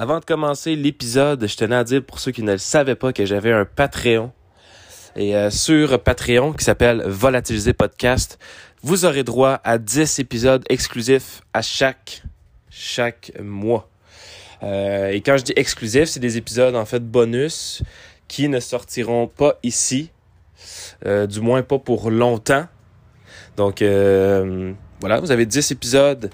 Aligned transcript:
Avant 0.00 0.20
de 0.20 0.24
commencer 0.24 0.76
l'épisode, 0.76 1.44
je 1.44 1.56
tenais 1.56 1.74
à 1.74 1.82
dire 1.82 2.04
pour 2.04 2.20
ceux 2.20 2.30
qui 2.30 2.44
ne 2.44 2.52
le 2.52 2.58
savaient 2.58 2.94
pas 2.94 3.12
que 3.12 3.26
j'avais 3.26 3.50
un 3.50 3.64
Patreon. 3.64 4.30
Et 5.16 5.34
euh, 5.34 5.50
sur 5.50 6.00
Patreon, 6.00 6.52
qui 6.52 6.64
s'appelle 6.64 7.02
Volatiliser 7.04 7.72
Podcast, 7.72 8.38
vous 8.80 9.04
aurez 9.04 9.24
droit 9.24 9.60
à 9.64 9.76
10 9.76 10.20
épisodes 10.20 10.64
exclusifs 10.68 11.42
à 11.52 11.62
chaque, 11.62 12.22
chaque 12.70 13.32
mois. 13.42 13.90
Euh, 14.62 15.08
et 15.08 15.20
quand 15.20 15.36
je 15.36 15.42
dis 15.42 15.52
exclusif, 15.56 16.04
c'est 16.04 16.20
des 16.20 16.36
épisodes 16.36 16.76
en 16.76 16.84
fait 16.84 17.04
bonus 17.04 17.82
qui 18.28 18.48
ne 18.48 18.60
sortiront 18.60 19.26
pas 19.26 19.58
ici, 19.64 20.12
euh, 21.06 21.26
du 21.26 21.40
moins 21.40 21.64
pas 21.64 21.80
pour 21.80 22.12
longtemps. 22.12 22.68
Donc 23.56 23.82
voilà, 23.82 25.18
vous 25.18 25.32
avez 25.32 25.44
10 25.44 25.72
épisodes 25.72 26.30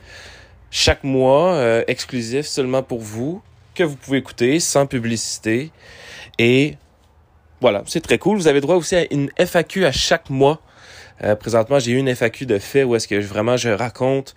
chaque 0.71 1.03
mois 1.03 1.83
exclusifs 1.89 2.45
seulement 2.45 2.83
pour 2.83 3.01
vous 3.01 3.43
que 3.75 3.83
vous 3.83 3.97
pouvez 3.97 4.19
écouter 4.19 4.61
sans 4.61 4.87
publicité. 4.87 5.71
Et 6.39 6.77
voilà, 7.61 7.83
c'est 7.87 8.01
très 8.01 8.19
cool. 8.19 8.37
Vous 8.37 8.49
avez 8.49 8.61
droit 8.61 8.77
aussi 8.77 8.97
à 8.97 9.13
une 9.13 9.31
FAQ 9.39 9.87
à 9.87 9.93
chaque 9.93 10.31
mois. 10.31 10.61
Euh, 11.23 11.37
présentement, 11.37 11.79
j'ai 11.79 11.93
eu 11.93 11.97
une 11.97 12.09
FAQ 12.09 12.47
de 12.47 12.59
fait 12.59 12.85
où 12.85 12.95
est-ce 12.97 13.09
que 13.09 13.15
vraiment 13.21 13.57
je 13.57 13.71
raconte 13.71 14.35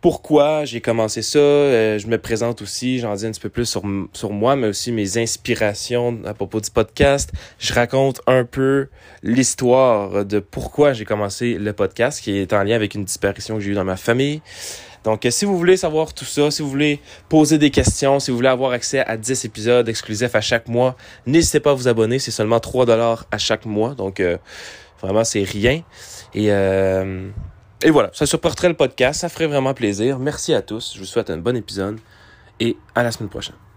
pourquoi 0.00 0.64
j'ai 0.64 0.80
commencé 0.80 1.20
ça. 1.20 1.38
Euh, 1.38 1.98
je 1.98 2.06
me 2.06 2.16
présente 2.16 2.62
aussi, 2.62 2.98
j'en 2.98 3.14
dis 3.14 3.26
un 3.26 3.32
petit 3.32 3.40
peu 3.40 3.50
plus 3.50 3.66
sur, 3.66 3.82
sur 4.12 4.32
moi, 4.32 4.56
mais 4.56 4.68
aussi 4.68 4.92
mes 4.92 5.18
inspirations 5.18 6.18
à 6.24 6.32
propos 6.32 6.60
du 6.60 6.70
podcast. 6.70 7.30
Je 7.58 7.74
raconte 7.74 8.22
un 8.26 8.44
peu 8.44 8.88
l'histoire 9.22 10.24
de 10.24 10.38
pourquoi 10.38 10.94
j'ai 10.94 11.04
commencé 11.04 11.54
le 11.54 11.72
podcast, 11.72 12.22
qui 12.22 12.38
est 12.38 12.52
en 12.52 12.62
lien 12.62 12.76
avec 12.76 12.94
une 12.94 13.04
disparition 13.04 13.56
que 13.56 13.60
j'ai 13.60 13.72
eue 13.72 13.74
dans 13.74 13.84
ma 13.84 13.96
famille. 13.96 14.40
Donc, 15.04 15.26
si 15.30 15.44
vous 15.44 15.56
voulez 15.56 15.76
savoir 15.76 16.12
tout 16.12 16.24
ça, 16.24 16.50
si 16.50 16.62
vous 16.62 16.68
voulez 16.68 17.00
poser 17.28 17.58
des 17.58 17.70
questions, 17.70 18.20
si 18.20 18.30
vous 18.30 18.36
voulez 18.36 18.48
avoir 18.48 18.72
accès 18.72 19.00
à 19.00 19.16
10 19.16 19.44
épisodes 19.44 19.88
exclusifs 19.88 20.34
à 20.34 20.40
chaque 20.40 20.68
mois, 20.68 20.96
n'hésitez 21.26 21.60
pas 21.60 21.70
à 21.70 21.74
vous 21.74 21.88
abonner. 21.88 22.18
C'est 22.18 22.30
seulement 22.30 22.60
3 22.60 22.86
dollars 22.86 23.26
à 23.30 23.38
chaque 23.38 23.64
mois. 23.64 23.94
Donc, 23.94 24.20
euh, 24.20 24.36
vraiment, 25.00 25.24
c'est 25.24 25.42
rien. 25.42 25.82
Et, 26.34 26.52
euh, 26.52 27.30
voilà, 27.88 28.10
ça 28.12 28.26
supporterait 28.26 28.68
le 28.68 28.74
podcast. 28.74 29.20
Ça 29.20 29.28
ferait 29.30 29.46
vraiment 29.46 29.72
plaisir. 29.72 30.18
Merci 30.18 30.52
à 30.52 30.60
tous. 30.60 30.92
Je 30.94 31.00
vous 31.00 31.06
souhaite 31.06 31.30
un 31.30 31.38
bon 31.38 31.56
épisode 31.56 31.98
et 32.58 32.76
à 32.94 33.02
la 33.02 33.10
semaine 33.10 33.30
prochaine. 33.30 33.69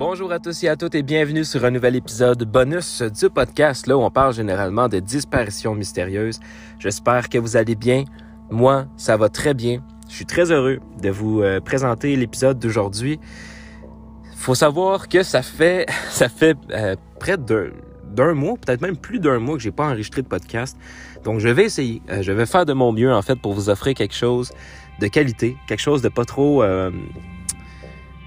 Bonjour 0.00 0.32
à 0.32 0.38
tous 0.38 0.64
et 0.64 0.68
à 0.68 0.76
toutes 0.76 0.94
et 0.94 1.02
bienvenue 1.02 1.44
sur 1.44 1.62
un 1.66 1.70
nouvel 1.70 1.94
épisode 1.94 2.42
bonus 2.44 3.02
du 3.02 3.28
podcast, 3.28 3.86
là 3.86 3.98
on 3.98 4.10
parle 4.10 4.32
généralement 4.32 4.88
de 4.88 4.98
disparitions 4.98 5.74
mystérieuses. 5.74 6.40
J'espère 6.78 7.28
que 7.28 7.36
vous 7.36 7.58
allez 7.58 7.74
bien. 7.74 8.06
Moi, 8.50 8.86
ça 8.96 9.18
va 9.18 9.28
très 9.28 9.52
bien. 9.52 9.84
Je 10.08 10.14
suis 10.14 10.24
très 10.24 10.52
heureux 10.52 10.78
de 11.02 11.10
vous 11.10 11.42
euh, 11.42 11.60
présenter 11.60 12.16
l'épisode 12.16 12.58
d'aujourd'hui. 12.58 13.20
Faut 14.36 14.54
savoir 14.54 15.06
que 15.06 15.22
ça 15.22 15.42
fait, 15.42 15.86
euh, 16.70 16.96
près 17.18 17.36
d'un 17.36 18.32
mois, 18.32 18.56
peut-être 18.56 18.80
même 18.80 18.96
plus 18.96 19.20
d'un 19.20 19.38
mois 19.38 19.56
que 19.56 19.62
j'ai 19.62 19.70
pas 19.70 19.88
enregistré 19.88 20.22
de 20.22 20.28
podcast. 20.28 20.78
Donc 21.24 21.40
je 21.40 21.48
vais 21.50 21.64
essayer, 21.64 22.00
euh, 22.08 22.22
je 22.22 22.32
vais 22.32 22.46
faire 22.46 22.64
de 22.64 22.72
mon 22.72 22.90
mieux 22.94 23.12
en 23.12 23.20
fait 23.20 23.36
pour 23.36 23.52
vous 23.52 23.68
offrir 23.68 23.92
quelque 23.92 24.14
chose 24.14 24.50
de 24.98 25.08
qualité, 25.08 25.58
quelque 25.68 25.80
chose 25.80 26.00
de 26.00 26.08
pas 26.08 26.24
trop 26.24 26.62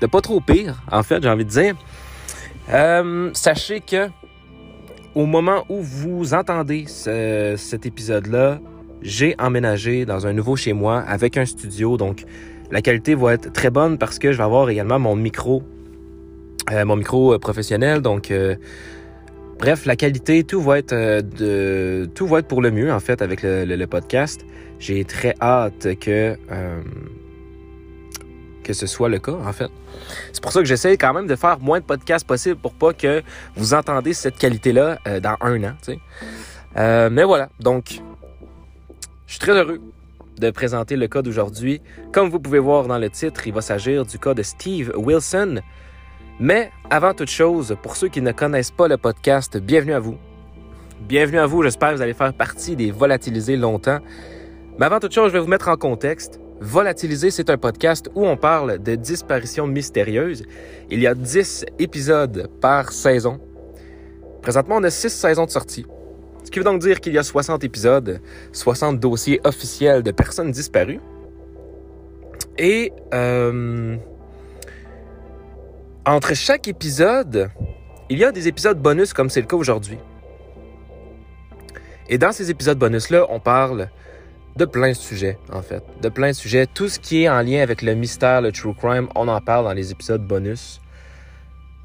de 0.04 0.08
pas 0.08 0.20
trop 0.20 0.42
pire, 0.42 0.84
en 0.92 1.02
fait, 1.02 1.24
j'ai 1.24 1.30
envie 1.30 1.46
de 1.46 1.50
dire. 1.50 1.76
Euh, 2.74 3.30
sachez 3.34 3.80
que 3.80 4.10
au 5.16 5.26
moment 5.26 5.64
où 5.70 5.82
vous 5.82 6.34
entendez 6.34 6.86
cet 6.88 7.86
épisode-là, 7.86 8.60
j'ai 9.02 9.36
emménagé 9.40 10.06
dans 10.06 10.28
un 10.28 10.34
nouveau 10.34 10.58
chez 10.58 10.74
moi 10.74 11.00
avec 11.00 11.38
un 11.38 11.46
studio, 11.46 11.96
donc 11.96 12.26
la 12.70 12.82
qualité 12.82 13.16
va 13.16 13.34
être 13.34 13.54
très 13.54 13.70
bonne 13.70 13.98
parce 13.98 14.20
que 14.20 14.34
je 14.34 14.38
vais 14.38 14.44
avoir 14.44 14.70
également 14.70 15.00
mon 15.00 15.16
micro, 15.16 15.64
euh, 16.72 16.84
mon 16.84 16.98
micro 16.98 17.34
euh, 17.34 17.40
professionnel, 17.40 18.02
donc 18.02 18.34
bref, 19.58 19.86
la 19.86 19.96
qualité, 19.96 20.44
tout 20.44 20.62
va 20.62 20.80
être 20.80 20.94
de, 20.94 22.10
tout 22.14 22.28
va 22.28 22.40
être 22.40 22.48
pour 22.48 22.62
le 22.62 22.72
mieux 22.72 22.92
en 22.92 23.00
fait 23.00 23.22
avec 23.22 23.40
le 23.44 23.86
podcast. 23.86 24.46
J'ai 24.80 25.06
très 25.06 25.34
hâte 25.40 25.98
que 26.02 26.36
que 28.64 28.74
ce 28.74 28.88
soit 28.88 29.10
le 29.10 29.20
cas, 29.20 29.34
en 29.34 29.54
fait. 29.54 29.70
C'est 30.32 30.42
pour 30.42 30.52
ça 30.52 30.60
que 30.60 30.66
j'essaie 30.66 30.98
quand 30.98 31.14
même 31.14 31.28
de 31.28 31.36
faire 31.36 31.60
moins 31.60 31.80
de 31.80 31.86
podcasts 31.86 32.26
possible 32.26 32.56
pour 32.56 32.74
pas 32.74 32.94
que 32.94 33.22
vous 33.56 33.74
entendez 33.74 34.14
cette 34.14 34.38
qualité-là 34.38 34.98
euh, 35.08 35.20
dans 35.20 35.38
un 35.42 35.64
an. 35.64 35.74
Euh, 36.78 37.10
mais 37.12 37.24
voilà, 37.24 37.50
donc, 37.60 38.02
je 39.28 39.34
suis 39.34 39.40
très 39.40 39.52
heureux 39.52 39.82
de 40.40 40.50
présenter 40.50 40.96
le 40.96 41.08
cas 41.08 41.22
d'aujourd'hui. 41.22 41.82
Comme 42.12 42.30
vous 42.30 42.40
pouvez 42.40 42.60
voir 42.60 42.88
dans 42.88 42.98
le 42.98 43.10
titre, 43.10 43.46
il 43.48 43.54
va 43.54 43.62
s'agir 43.62 44.06
du 44.06 44.18
cas 44.18 44.34
de 44.34 44.44
Steve 44.44 44.92
Wilson. 44.96 45.62
Mais 46.40 46.72
avant 46.90 47.14
toute 47.14 47.30
chose, 47.30 47.76
pour 47.84 47.96
ceux 47.96 48.08
qui 48.08 48.22
ne 48.22 48.32
connaissent 48.32 48.72
pas 48.72 48.88
le 48.88 48.98
podcast, 48.98 49.58
bienvenue 49.58 49.94
à 49.94 50.00
vous. 50.00 50.18
Bienvenue 51.02 51.40
à 51.40 51.46
vous, 51.46 51.62
j'espère 51.64 51.92
que 51.92 51.96
vous 51.96 52.02
allez 52.02 52.14
faire 52.14 52.34
partie 52.34 52.76
des 52.76 52.92
volatilisés 52.92 53.58
longtemps. 53.58 54.00
Mais 54.80 54.86
avant 54.86 55.00
toute 55.00 55.14
chose, 55.14 55.28
je 55.28 55.34
vais 55.34 55.40
vous 55.40 55.48
mettre 55.48 55.68
en 55.68 55.76
contexte. 55.76 56.40
Volatiliser, 56.64 57.30
c'est 57.30 57.50
un 57.50 57.58
podcast 57.58 58.10
où 58.16 58.26
on 58.26 58.38
parle 58.38 58.82
de 58.82 58.96
disparitions 58.96 59.68
mystérieuses. 59.68 60.46
Il 60.90 61.02
y 61.02 61.08
a 61.08 61.14
10 61.14 61.66
épisodes 61.78 62.50
par 62.62 62.94
saison. 62.94 63.42
Présentement, 64.42 64.78
on 64.78 64.84
a 64.84 64.90
6 64.90 65.10
saisons 65.10 65.46
de 65.46 65.52
sortie. 65.52 65.86
Ce 66.46 66.50
qui 66.50 66.60
veut 66.60 66.64
donc 66.64 66.80
dire 66.80 67.02
qu'il 67.02 67.12
y 67.12 67.18
a 67.18 67.24
60 67.24 67.66
épisodes, 67.66 68.22
60 68.54 68.98
dossiers 68.98 69.42
officiels 69.44 70.04
de 70.04 70.12
personnes 70.12 70.52
disparues. 70.52 71.02
Et 72.58 72.94
euh, 73.14 73.98
entre 76.06 76.34
chaque 76.34 76.70
épisode, 76.70 77.50
il 78.10 78.20
y 78.20 78.24
a 78.24 78.32
des 78.32 78.48
épisodes 78.48 78.82
bonus 78.82 79.12
comme 79.12 79.30
c'est 79.30 79.42
le 79.42 79.48
cas 79.48 79.58
aujourd'hui. 79.58 79.98
Et 82.08 82.18
dans 82.18 82.32
ces 82.32 82.50
épisodes 82.50 82.80
bonus-là, 82.80 83.26
on 83.28 83.42
parle 83.42 83.90
de 84.56 84.66
plein 84.66 84.90
de 84.90 84.94
sujets, 84.94 85.38
en 85.52 85.62
fait. 85.62 85.84
De 86.02 86.10
plein 86.10 86.30
de 86.30 86.34
sujets. 86.34 86.68
Tout 86.68 86.90
ce 86.90 87.00
qui 87.00 87.24
est 87.24 87.30
en 87.30 87.42
lien 87.42 87.62
avec 87.62 87.82
le 87.82 87.96
mystère, 87.96 88.42
le 88.42 88.52
true 88.52 88.74
crime, 88.74 89.08
on 89.16 89.28
en 89.28 89.42
parle 89.42 89.66
dans 89.66 89.74
les 89.74 89.92
épisodes 89.92 90.26
bonus. 90.26 90.80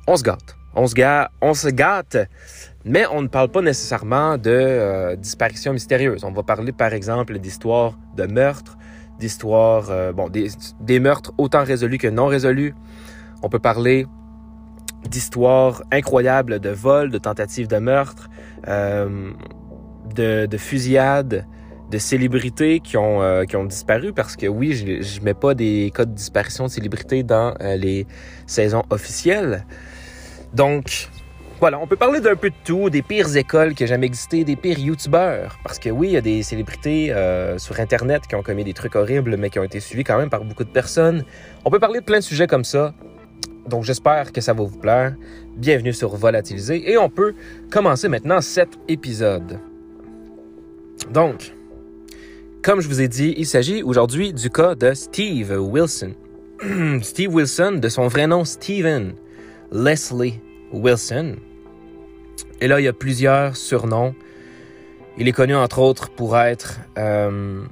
On 0.06 0.16
se 0.16 0.22
gâte. 0.22 0.56
On 0.74 0.86
se 0.86 0.94
gâte, 0.94 1.30
on 1.40 1.54
se 1.54 1.68
gâte 1.68 2.16
mais 2.88 3.04
on 3.12 3.22
ne 3.22 3.28
parle 3.28 3.48
pas 3.48 3.60
nécessairement 3.60 4.38
de 4.38 4.50
euh, 4.50 5.16
disparitions 5.16 5.72
mystérieuses. 5.72 6.24
On 6.24 6.32
va 6.32 6.42
parler, 6.42 6.72
par 6.72 6.94
exemple, 6.94 7.38
d'histoires 7.38 7.92
de 8.16 8.24
meurtres, 8.24 8.78
d'histoires, 9.18 9.90
euh, 9.90 10.12
bon, 10.12 10.30
des, 10.30 11.00
meurtres 11.00 11.32
autant 11.36 11.64
résolus 11.64 11.98
que 11.98 12.08
non 12.08 12.26
résolus. 12.26 12.74
On 13.42 13.50
peut 13.50 13.58
parler 13.58 14.06
d'histoires 15.04 15.82
incroyables 15.92 16.60
de 16.60 16.70
vols, 16.70 17.10
de 17.10 17.18
tentatives 17.18 17.68
de 17.68 17.78
meurtre, 17.78 18.30
euh, 18.66 19.32
de 20.14 20.56
fusillades, 20.56 21.46
de 21.90 21.98
célébrités 21.98 22.80
qui 22.80 22.96
ont, 22.96 23.22
euh, 23.22 23.44
qui 23.44 23.56
ont 23.56 23.64
disparu 23.64 24.12
parce 24.12 24.36
que 24.36 24.46
oui, 24.46 24.74
je, 24.74 25.02
je 25.02 25.20
mets 25.22 25.34
pas 25.34 25.54
des 25.54 25.90
cas 25.94 26.04
de 26.04 26.12
disparition 26.12 26.64
de 26.66 26.70
célébrités 26.70 27.22
dans 27.22 27.54
euh, 27.60 27.76
les 27.76 28.06
saisons 28.46 28.82
officielles. 28.90 29.64
Donc, 30.52 31.08
voilà, 31.60 31.80
on 31.80 31.86
peut 31.86 31.96
parler 31.96 32.20
d'un 32.20 32.36
peu 32.36 32.50
de 32.50 32.54
tout, 32.64 32.88
des 32.88 33.02
pires 33.02 33.36
écoles 33.36 33.74
qui 33.74 33.84
ont 33.84 33.88
jamais 33.88 34.06
existé, 34.06 34.44
des 34.44 34.54
pires 34.54 34.78
youtubeurs. 34.78 35.58
Parce 35.64 35.78
que 35.78 35.88
oui, 35.88 36.08
il 36.08 36.12
y 36.12 36.16
a 36.16 36.20
des 36.20 36.42
célébrités 36.42 37.12
euh, 37.12 37.58
sur 37.58 37.80
Internet 37.80 38.26
qui 38.28 38.34
ont 38.34 38.42
commis 38.42 38.64
des 38.64 38.74
trucs 38.74 38.94
horribles, 38.94 39.36
mais 39.36 39.50
qui 39.50 39.58
ont 39.58 39.64
été 39.64 39.80
suivis 39.80 40.04
quand 40.04 40.18
même 40.18 40.30
par 40.30 40.44
beaucoup 40.44 40.64
de 40.64 40.70
personnes. 40.70 41.24
On 41.64 41.70
peut 41.70 41.80
parler 41.80 42.00
de 42.00 42.04
plein 42.04 42.18
de 42.18 42.24
sujets 42.24 42.46
comme 42.46 42.64
ça. 42.64 42.94
Donc 43.66 43.84
j'espère 43.84 44.32
que 44.32 44.40
ça 44.40 44.52
va 44.52 44.62
vous 44.62 44.78
plaire. 44.78 45.14
Bienvenue 45.56 45.92
sur 45.92 46.14
Volatiliser. 46.14 46.90
Et 46.90 46.96
on 46.96 47.10
peut 47.10 47.34
commencer 47.70 48.08
maintenant 48.08 48.40
cet 48.40 48.78
épisode. 48.86 49.58
Donc, 51.10 51.52
comme 52.62 52.80
je 52.80 52.88
vous 52.88 53.00
ai 53.00 53.08
dit, 53.08 53.34
il 53.36 53.46
s'agit 53.46 53.82
aujourd'hui 53.82 54.32
du 54.32 54.50
cas 54.50 54.74
de 54.74 54.92
Steve 54.94 55.52
Wilson. 55.58 56.14
Steve 57.02 57.32
Wilson, 57.32 57.78
de 57.80 57.88
son 57.88 58.08
vrai 58.08 58.26
nom 58.26 58.44
Steven 58.44 59.14
Leslie 59.70 60.40
Wilson. 60.72 61.36
Et 62.60 62.68
là, 62.68 62.80
il 62.80 62.84
y 62.84 62.88
a 62.88 62.92
plusieurs 62.92 63.56
surnoms. 63.56 64.14
Il 65.16 65.28
est 65.28 65.32
connu 65.32 65.54
entre 65.54 65.78
autres 65.78 66.10
pour 66.10 66.38
être, 66.38 66.80
euh, 66.98 67.62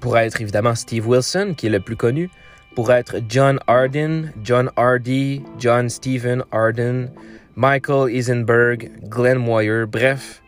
pour 0.00 0.18
être 0.18 0.40
évidemment 0.40 0.74
Steve 0.74 1.08
Wilson, 1.08 1.54
qui 1.56 1.66
est 1.66 1.70
le 1.70 1.80
plus 1.80 1.96
connu, 1.96 2.30
pour 2.74 2.92
être 2.92 3.16
John 3.28 3.58
Arden, 3.66 4.32
John 4.42 4.70
Hardy, 4.76 5.42
John 5.58 5.88
Stephen 5.88 6.44
Arden, 6.52 7.10
Michael 7.56 8.14
Eisenberg, 8.14 8.90
Glenn 9.08 9.38
Moyer, 9.38 9.84
bref, 9.86 10.42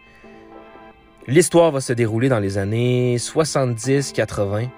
L'histoire 1.27 1.71
va 1.71 1.81
se 1.81 1.93
dérouler 1.93 2.29
dans 2.29 2.41
les 2.41 2.59
années 2.59 3.17
70-80. 3.17 4.69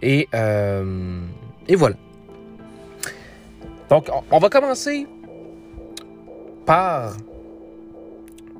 Et, 0.00 0.28
euh, 0.34 1.20
et 1.66 1.76
voilà. 1.76 1.96
Donc, 3.90 4.10
on 4.30 4.38
va 4.38 4.48
commencer 4.48 5.06
par... 6.66 7.16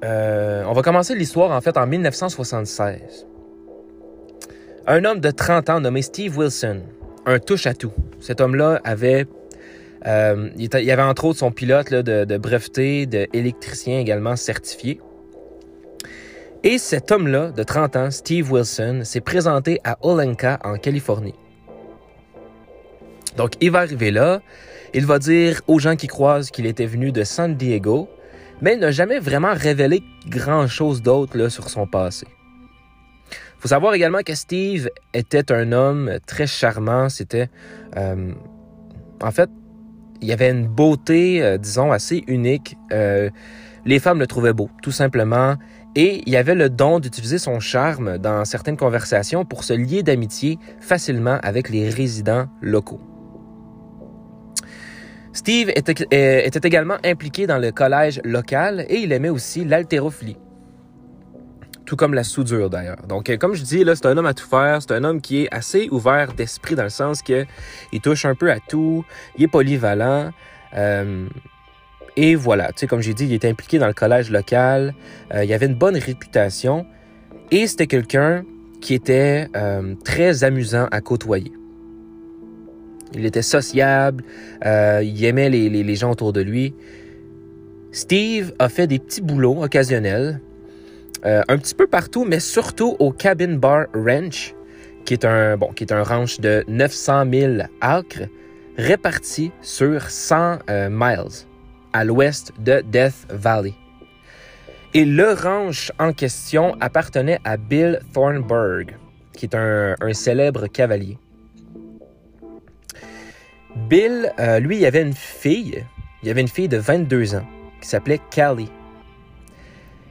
Euh, 0.04 0.62
on 0.66 0.72
va 0.72 0.82
commencer 0.82 1.14
l'histoire, 1.14 1.50
en 1.50 1.60
fait, 1.60 1.76
en 1.76 1.86
1976. 1.86 3.26
Un 4.86 5.04
homme 5.04 5.20
de 5.20 5.30
30 5.30 5.70
ans 5.70 5.80
nommé 5.80 6.02
Steve 6.02 6.36
Wilson, 6.38 6.82
un 7.26 7.38
touche-à-tout. 7.38 7.92
Cet 8.20 8.40
homme-là 8.40 8.80
avait, 8.84 9.26
euh, 10.06 10.50
il, 10.56 10.74
avait 10.90 11.02
entre 11.02 11.24
autres 11.26 11.40
son 11.40 11.50
pilote 11.50 11.92
de 11.92 12.36
breveté, 12.36 13.06
d'électricien 13.06 13.98
également 13.98 14.36
certifié. 14.36 15.00
Et 16.64 16.78
cet 16.78 17.12
homme-là, 17.12 17.52
de 17.52 17.62
30 17.62 17.96
ans, 17.96 18.10
Steve 18.10 18.50
Wilson, 18.50 19.02
s'est 19.04 19.20
présenté 19.20 19.80
à 19.84 19.96
Olenka, 20.02 20.58
en 20.64 20.76
Californie. 20.76 21.34
Donc, 23.36 23.52
il 23.60 23.70
va 23.70 23.80
arriver 23.80 24.10
là, 24.10 24.40
il 24.92 25.06
va 25.06 25.20
dire 25.20 25.60
aux 25.68 25.78
gens 25.78 25.94
qui 25.94 26.08
croisent 26.08 26.50
qu'il 26.50 26.66
était 26.66 26.86
venu 26.86 27.12
de 27.12 27.22
San 27.22 27.54
Diego, 27.54 28.08
mais 28.60 28.74
il 28.74 28.80
n'a 28.80 28.90
jamais 28.90 29.20
vraiment 29.20 29.52
révélé 29.54 30.02
grand-chose 30.26 31.00
d'autre 31.00 31.48
sur 31.48 31.70
son 31.70 31.86
passé. 31.86 32.26
faut 33.60 33.68
savoir 33.68 33.94
également 33.94 34.22
que 34.24 34.34
Steve 34.34 34.90
était 35.14 35.52
un 35.52 35.70
homme 35.70 36.18
très 36.26 36.48
charmant. 36.48 37.08
C'était, 37.08 37.50
euh, 37.96 38.32
en 39.22 39.30
fait, 39.30 39.48
il 40.20 40.26
y 40.26 40.32
avait 40.32 40.50
une 40.50 40.66
beauté, 40.66 41.40
euh, 41.40 41.58
disons, 41.58 41.92
assez 41.92 42.24
unique. 42.26 42.76
Euh, 42.92 43.30
les 43.84 44.00
femmes 44.00 44.18
le 44.18 44.26
trouvaient 44.26 44.52
beau, 44.52 44.68
tout 44.82 44.90
simplement. 44.90 45.56
Et 45.96 46.22
il 46.26 46.36
avait 46.36 46.54
le 46.54 46.70
don 46.70 47.00
d'utiliser 47.00 47.38
son 47.38 47.60
charme 47.60 48.18
dans 48.18 48.44
certaines 48.44 48.76
conversations 48.76 49.44
pour 49.44 49.64
se 49.64 49.72
lier 49.72 50.02
d'amitié 50.02 50.58
facilement 50.80 51.38
avec 51.42 51.70
les 51.70 51.88
résidents 51.88 52.46
locaux. 52.60 53.00
Steve 55.32 55.70
était, 55.70 56.06
euh, 56.12 56.60
également 56.64 56.96
impliqué 57.04 57.46
dans 57.46 57.58
le 57.58 57.70
collège 57.70 58.20
local 58.24 58.84
et 58.88 58.96
il 58.96 59.12
aimait 59.12 59.28
aussi 59.28 59.64
l'haltérophilie. 59.64 60.36
Tout 61.84 61.96
comme 61.96 62.12
la 62.12 62.24
soudure 62.24 62.68
d'ailleurs. 62.68 63.06
Donc, 63.08 63.30
euh, 63.30 63.36
comme 63.36 63.54
je 63.54 63.62
dis, 63.62 63.82
là, 63.82 63.94
c'est 63.94 64.06
un 64.06 64.16
homme 64.16 64.26
à 64.26 64.34
tout 64.34 64.46
faire. 64.46 64.82
C'est 64.82 64.92
un 64.92 65.04
homme 65.04 65.20
qui 65.20 65.44
est 65.44 65.48
assez 65.54 65.88
ouvert 65.90 66.34
d'esprit 66.34 66.74
dans 66.74 66.82
le 66.82 66.90
sens 66.90 67.22
que 67.22 67.46
il 67.92 68.00
touche 68.00 68.24
un 68.24 68.34
peu 68.34 68.50
à 68.50 68.58
tout. 68.60 69.04
Il 69.36 69.44
est 69.44 69.48
polyvalent. 69.48 70.30
euh, 70.76 71.28
et 72.20 72.34
voilà, 72.34 72.68
tu 72.68 72.80
sais, 72.80 72.86
comme 72.88 73.00
j'ai 73.00 73.14
dit, 73.14 73.24
il 73.26 73.32
était 73.32 73.48
impliqué 73.48 73.78
dans 73.78 73.86
le 73.86 73.92
collège 73.94 74.30
local. 74.30 74.92
euh, 75.34 75.44
il 75.44 75.52
avait 75.52 75.66
une 75.66 75.76
bonne 75.76 75.96
réputation. 75.96 76.84
Et 77.52 77.66
c'était 77.68 77.86
quelqu'un 77.86 78.44
qui 78.80 78.94
était 78.94 79.46
euh, 79.56 79.94
très 80.04 80.42
amusant 80.42 80.88
à 80.90 81.00
côtoyer. 81.00 81.52
Il 83.14 83.24
était 83.24 83.42
sociable, 83.42 84.24
euh, 84.66 85.00
il 85.02 85.24
aimait 85.24 85.48
les, 85.48 85.68
les- 85.70 85.94
gens 85.94 86.10
autour 86.10 86.32
de 86.32 86.40
lui. 86.42 86.74
Steve 87.92 88.52
a 88.58 88.68
fait 88.68 88.86
des 88.86 88.98
petits 88.98 89.22
boulots 89.22 89.62
occasionnels, 89.62 90.40
euh, 91.24 91.42
un 91.48 91.56
petit 91.56 91.74
peu 91.74 91.86
partout, 91.86 92.24
mais 92.24 92.40
surtout 92.40 92.96
au 92.98 93.12
Cabin 93.12 93.54
Bar 93.56 93.86
Ranch, 93.94 94.54
qui 95.06 95.14
est 95.14 95.24
un, 95.24 95.56
bon, 95.56 95.68
qui 95.72 95.84
est 95.84 95.92
un 95.92 96.02
ranch 96.02 96.38
de 96.40 96.64
900 96.68 97.24
000 97.32 97.52
acres 97.80 98.28
répartis 98.76 99.52
sur 99.62 100.02
100 100.10 100.58
euh, 100.68 100.88
miles 100.90 101.46
à 101.92 102.04
l'ouest 102.04 102.52
de 102.58 102.80
Death 102.80 103.26
Valley. 103.30 103.74
Et 104.94 105.04
le 105.04 105.32
ranch 105.32 105.92
en 105.98 106.12
question 106.12 106.74
appartenait 106.80 107.38
à 107.44 107.56
Bill 107.56 108.00
Thornburg, 108.12 108.96
qui 109.34 109.46
est 109.46 109.54
un, 109.54 109.94
célèbre 110.12 110.66
cavalier. 110.66 111.18
Bill, 113.88 114.32
euh, 114.40 114.58
lui, 114.60 114.78
il 114.78 114.86
avait 114.86 115.02
une 115.02 115.12
fille. 115.14 115.84
Il 116.22 116.30
avait 116.30 116.40
une 116.40 116.48
fille 116.48 116.68
de 116.68 116.78
22 116.78 117.34
ans 117.36 117.46
qui 117.80 117.88
s'appelait 117.88 118.20
Callie. 118.30 118.70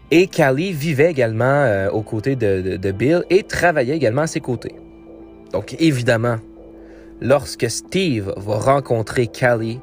Et 0.10 0.28
Callie 0.28 0.72
vivait 0.72 1.12
également 1.12 1.44
euh, 1.64 1.90
aux 1.90 2.02
côtés 2.04 2.36
de, 2.36 2.62
de- 2.62 2.78
de 2.78 2.92
Bill 2.92 3.24
et 3.30 3.44
travaillait 3.44 3.96
également 3.96 4.22
à 4.22 4.28
ses 4.28 4.40
côtés. 4.40 4.76
Donc, 5.52 5.76
évidemment, 5.80 6.38
lorsque 7.20 7.70
Steve 7.70 8.32
va 8.38 8.58
rencontrer 8.58 9.28
Callie, 9.28 9.82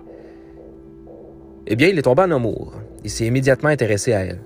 eh 1.67 1.77
bien, 1.77 1.89
il 1.89 1.99
est 1.99 2.03
tombé 2.03 2.23
en 2.23 2.31
amour. 2.31 2.75
Il 3.05 3.11
s'est 3.11 3.27
immédiatement 3.27 3.71
intéressé 3.71 4.13
à 4.13 4.21
elle. 4.21 4.41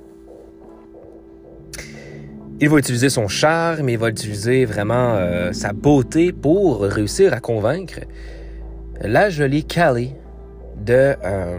Il 2.61 2.69
va 2.69 2.79
utiliser 2.79 3.09
son 3.09 3.29
charme, 3.29 3.89
il 3.89 3.99
va 3.99 4.09
utiliser 4.09 4.65
vraiment 4.65 5.15
euh, 5.15 5.53
sa 5.53 5.73
beauté 5.73 6.33
pour 6.33 6.83
réussir 6.83 7.33
à 7.33 7.41
convaincre 7.41 8.01
la 9.01 9.31
jolie 9.31 9.65
Callie 9.65 10.15
de 10.77 11.15
euh, 11.25 11.59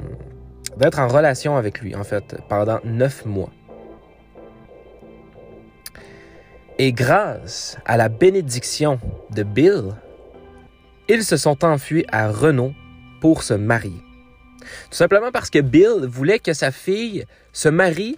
d'être 0.77 0.99
en 0.99 1.07
relation 1.07 1.55
avec 1.57 1.81
lui, 1.81 1.95
en 1.95 2.03
fait, 2.03 2.37
pendant 2.47 2.79
neuf 2.83 3.25
mois. 3.25 3.49
Et 6.77 6.93
grâce 6.93 7.77
à 7.85 7.97
la 7.97 8.07
bénédiction 8.07 8.99
de 9.35 9.43
Bill, 9.43 9.95
ils 11.09 11.23
se 11.23 11.35
sont 11.35 11.65
enfuis 11.65 12.05
à 12.11 12.29
Renault 12.29 12.73
pour 13.19 13.43
se 13.43 13.53
marier. 13.53 14.01
Tout 14.89 14.97
simplement 14.97 15.31
parce 15.31 15.49
que 15.49 15.59
Bill 15.59 16.05
voulait 16.07 16.39
que 16.39 16.53
sa 16.53 16.71
fille 16.71 17.25
se 17.53 17.69
marie 17.69 18.17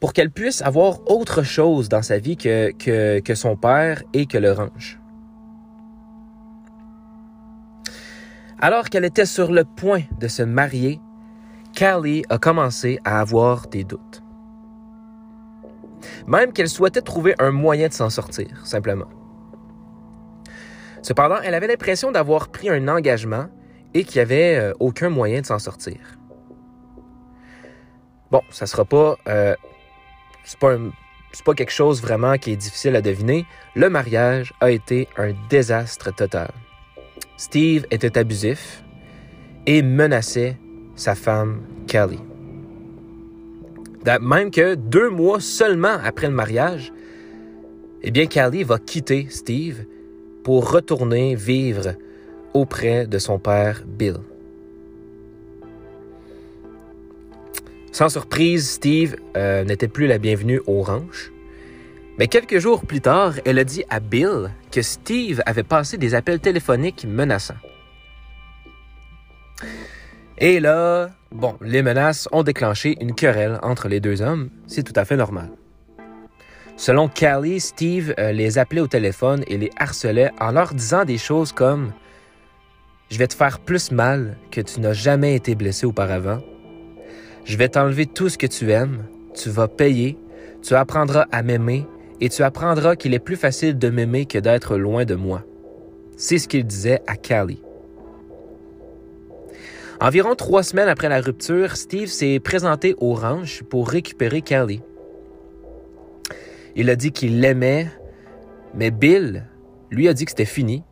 pour 0.00 0.12
qu'elle 0.12 0.30
puisse 0.30 0.60
avoir 0.62 1.00
autre 1.10 1.42
chose 1.42 1.88
dans 1.88 2.02
sa 2.02 2.18
vie 2.18 2.36
que, 2.36 3.34
son 3.34 3.56
père 3.56 4.02
et 4.12 4.26
que 4.26 4.38
le 4.38 4.52
ranch. 4.52 4.98
Alors 8.60 8.88
qu'elle 8.88 9.04
était 9.04 9.26
sur 9.26 9.50
le 9.50 9.64
point 9.64 10.02
de 10.20 10.28
se 10.28 10.42
marier, 10.42 11.00
Callie 11.74 12.22
a 12.28 12.38
commencé 12.38 12.98
à 13.04 13.20
avoir 13.20 13.66
des 13.66 13.84
doutes. 13.84 14.22
Même 16.26 16.52
qu'elle 16.52 16.68
souhaitait 16.68 17.00
trouver 17.00 17.34
un 17.38 17.50
moyen 17.50 17.88
de 17.88 17.92
s'en 17.92 18.10
sortir, 18.10 18.48
simplement. 18.64 19.08
Cependant, 21.02 21.36
elle 21.42 21.54
avait 21.54 21.66
l'impression 21.66 22.12
d'avoir 22.12 22.48
pris 22.48 22.70
un 22.70 22.88
engagement 22.88 23.46
et 23.94 24.04
qu'il 24.04 24.18
n'y 24.18 24.22
avait 24.22 24.56
euh, 24.56 24.72
aucun 24.80 25.08
moyen 25.08 25.40
de 25.40 25.46
s'en 25.46 25.58
sortir. 25.58 25.96
Bon, 28.30 28.42
ça 28.50 28.66
sera 28.66 28.84
pas, 28.84 29.16
euh, 29.28 29.54
c'est 30.44 30.58
pas, 30.58 30.76
pas 31.44 31.54
quelque 31.54 31.72
chose 31.72 32.02
vraiment 32.02 32.36
qui 32.36 32.52
est 32.52 32.56
difficile 32.56 32.96
à 32.96 33.00
deviner. 33.00 33.46
Le 33.74 33.88
mariage 33.88 34.52
a 34.60 34.70
été 34.70 35.08
un 35.16 35.32
désastre 35.48 36.12
total. 36.14 36.50
Steve 37.36 37.86
était 37.90 38.18
abusif 38.18 38.82
et 39.66 39.82
menaçait 39.82 40.58
sa 40.96 41.14
femme 41.14 41.62
Kelly. 41.86 42.20
Même 44.20 44.50
que 44.50 44.74
deux 44.74 45.08
mois 45.08 45.40
seulement 45.40 45.96
après 46.04 46.26
le 46.26 46.34
mariage, 46.34 46.92
eh 48.02 48.10
bien, 48.10 48.26
Kelly 48.26 48.64
va 48.64 48.78
quitter 48.78 49.28
Steve 49.30 49.86
pour 50.42 50.70
retourner 50.70 51.34
vivre 51.34 51.94
auprès 52.54 53.06
de 53.06 53.18
son 53.18 53.38
père 53.38 53.82
Bill. 53.86 54.16
Sans 57.92 58.08
surprise, 58.08 58.70
Steve 58.70 59.16
euh, 59.36 59.64
n'était 59.64 59.88
plus 59.88 60.06
la 60.06 60.18
bienvenue 60.18 60.60
au 60.66 60.82
ranch. 60.82 61.30
Mais 62.18 62.28
quelques 62.28 62.58
jours 62.58 62.86
plus 62.86 63.00
tard, 63.00 63.34
elle 63.44 63.58
a 63.58 63.64
dit 63.64 63.84
à 63.90 64.00
Bill 64.00 64.50
que 64.72 64.82
Steve 64.82 65.42
avait 65.46 65.64
passé 65.64 65.98
des 65.98 66.14
appels 66.14 66.40
téléphoniques 66.40 67.04
menaçants. 67.04 67.54
Et 70.38 70.58
là, 70.58 71.10
bon, 71.30 71.56
les 71.60 71.82
menaces 71.82 72.28
ont 72.32 72.42
déclenché 72.42 72.96
une 73.00 73.14
querelle 73.14 73.58
entre 73.62 73.88
les 73.88 74.00
deux 74.00 74.22
hommes. 74.22 74.50
C'est 74.66 74.82
tout 74.82 74.98
à 74.98 75.04
fait 75.04 75.16
normal. 75.16 75.50
Selon 76.76 77.08
Callie, 77.08 77.60
Steve 77.60 78.14
euh, 78.18 78.32
les 78.32 78.58
appelait 78.58 78.80
au 78.80 78.88
téléphone 78.88 79.44
et 79.46 79.56
les 79.56 79.70
harcelait 79.78 80.32
en 80.40 80.50
leur 80.50 80.74
disant 80.74 81.04
des 81.04 81.18
choses 81.18 81.52
comme 81.52 81.92
Je 83.14 83.18
vais 83.20 83.28
te 83.28 83.34
faire 83.36 83.60
plus 83.60 83.92
mal 83.92 84.36
que 84.50 84.60
tu 84.60 84.80
n'as 84.80 84.92
jamais 84.92 85.36
été 85.36 85.54
blessé 85.54 85.86
auparavant. 85.86 86.40
Je 87.44 87.56
vais 87.56 87.68
t'enlever 87.68 88.06
tout 88.06 88.28
ce 88.28 88.36
que 88.36 88.48
tu 88.48 88.72
aimes. 88.72 89.04
Tu 89.34 89.50
vas 89.50 89.68
payer. 89.68 90.18
Tu 90.62 90.74
apprendras 90.74 91.26
à 91.30 91.44
m'aimer 91.44 91.86
et 92.20 92.28
tu 92.28 92.42
apprendras 92.42 92.96
qu'il 92.96 93.14
est 93.14 93.20
plus 93.20 93.36
facile 93.36 93.78
de 93.78 93.88
m'aimer 93.88 94.26
que 94.26 94.38
d'être 94.38 94.76
loin 94.76 95.04
de 95.04 95.14
moi. 95.14 95.44
C'est 96.16 96.38
ce 96.38 96.48
qu'il 96.48 96.66
disait 96.66 97.02
à 97.06 97.14
Callie. 97.14 97.62
Environ 100.00 100.34
trois 100.34 100.64
semaines 100.64 100.88
après 100.88 101.08
la 101.08 101.20
rupture, 101.20 101.76
Steve 101.76 102.08
s'est 102.08 102.40
présenté 102.40 102.96
au 102.98 103.14
ranch 103.14 103.62
pour 103.62 103.88
récupérer 103.88 104.42
Callie. 104.42 104.82
Il 106.74 106.90
a 106.90 106.96
dit 106.96 107.12
qu'il 107.12 107.40
l'aimait, 107.40 107.86
mais 108.74 108.90
Bill 108.90 109.46
lui 109.92 110.08
a 110.08 110.14
dit 110.14 110.24
que 110.24 110.32
c'était 110.32 110.44
fini 110.44 110.82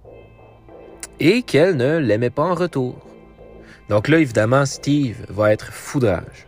et 1.21 1.43
qu'elle 1.43 1.77
ne 1.77 1.99
l'aimait 1.99 2.31
pas 2.31 2.43
en 2.43 2.55
retour. 2.55 2.97
Donc 3.89 4.09
là, 4.09 4.19
évidemment, 4.19 4.65
Steve 4.65 5.25
va 5.29 5.53
être 5.53 5.73
foudrage. 5.73 6.47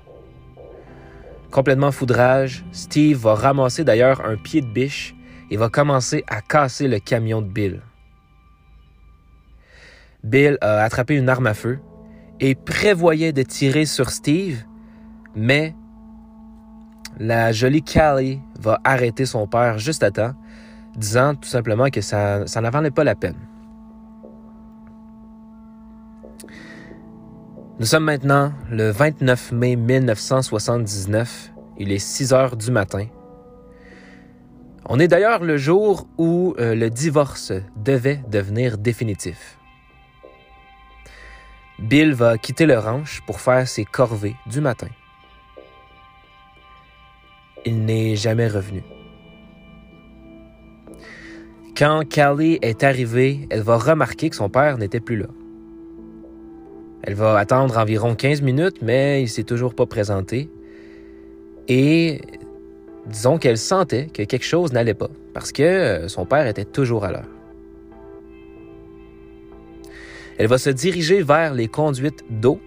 Complètement 1.51 1.93
foudrage, 1.93 2.65
Steve 2.73 3.19
va 3.19 3.35
ramasser 3.35 3.85
d'ailleurs 3.85 4.25
un 4.27 4.37
pied 4.37 4.61
de 4.61 4.67
biche 4.67 5.15
et 5.51 5.57
va 5.57 5.69
commencer 5.69 6.25
à 6.27 6.41
casser 6.41 6.89
le 6.89 6.99
camion 6.99 7.43
de 7.43 7.49
Bill. 7.49 7.81
Bill 10.25 10.59
a 10.61 10.83
attrapé 10.83 11.15
une 11.17 11.29
arme 11.29 11.47
à 11.47 11.55
feu 11.55 11.79
et 12.41 12.55
prévoyait 12.55 13.33
de 13.33 13.43
tirer 13.43 13.85
sur 13.85 14.11
Steve, 14.11 14.65
mais 15.37 15.75
la 17.19 17.53
jolie 17.53 17.83
Callie 17.83 18.41
va 18.59 18.81
arrêter 18.83 19.27
son 19.27 19.47
père 19.47 19.79
juste 19.79 20.03
à 20.03 20.11
temps, 20.11 20.35
disant 20.97 21.35
tout 21.35 21.49
simplement 21.49 21.89
que 21.91 22.01
ça, 22.01 22.47
ça 22.47 22.61
n'en 22.61 22.71
valait 22.71 22.91
pas 22.91 23.05
la 23.05 23.15
peine. 23.15 23.37
Nous 27.81 27.87
sommes 27.87 28.05
maintenant 28.05 28.53
le 28.71 28.91
29 28.91 29.51
mai 29.51 29.75
1979. 29.75 31.51
Il 31.77 31.91
est 31.91 31.99
6 31.99 32.33
heures 32.33 32.57
du 32.57 32.71
matin. 32.71 33.07
On 34.85 35.01
est 35.01 35.09
d'ailleurs 35.09 35.43
le 35.43 35.57
jour 35.57 36.07
où 36.17 36.55
euh, 36.61 36.77
le 36.77 36.89
divorce 36.89 37.53
devait 37.75 38.21
devenir 38.31 38.79
définitif. 38.79 39.59
Bill 41.81 42.15
va 42.15 42.39
quitter 42.39 42.65
le 42.65 42.79
ranch 42.79 43.23
pour 43.27 43.41
faire 43.41 43.67
ses 43.67 43.85
corvées 43.85 44.37
du 44.47 44.61
matin. 44.61 44.89
Il 47.67 47.85
n'est 47.85 48.15
jamais 48.15 48.47
revenu. 48.47 48.85
Quand 51.77 52.09
Callie 52.09 52.61
est 52.63 52.85
arrivée, 52.85 53.49
elle 53.51 53.63
va 53.63 53.79
remarquer 53.79 54.31
que 54.31 54.37
son 54.37 54.49
père 54.49 54.79
n'était 54.79 55.01
plus 55.01 55.17
là. 55.17 55.27
Elle 57.07 57.15
va 57.15 57.37
attendre 57.39 57.77
environ 57.77 58.15
15 58.15 58.41
minutes, 58.41 58.79
mais 58.81 59.23
il 59.23 59.29
s'est 59.29 59.43
toujours 59.45 59.75
pas 59.75 59.85
présenté. 59.85 60.49
Et 61.69 62.23
disons 63.07 63.37
qu'elle 63.37 63.59
sentait 63.59 64.07
que 64.07 64.23
quelque 64.23 64.45
chose 64.45 64.73
n'allait 64.73 64.95
pas, 64.95 65.11
parce 65.35 65.53
que 65.53 65.63
euh, 65.63 66.09
son 66.09 66.25
père 66.25 66.47
était 66.47 66.65
toujours 66.65 67.05
à 67.05 67.13
l'heure. 67.13 67.29
Elle 70.39 70.47
va 70.47 70.57
se 70.57 70.71
diriger 70.71 71.23
vers 71.23 71.53
les 71.53 71.69
conduites 71.69 72.25
d'eau 72.31 72.59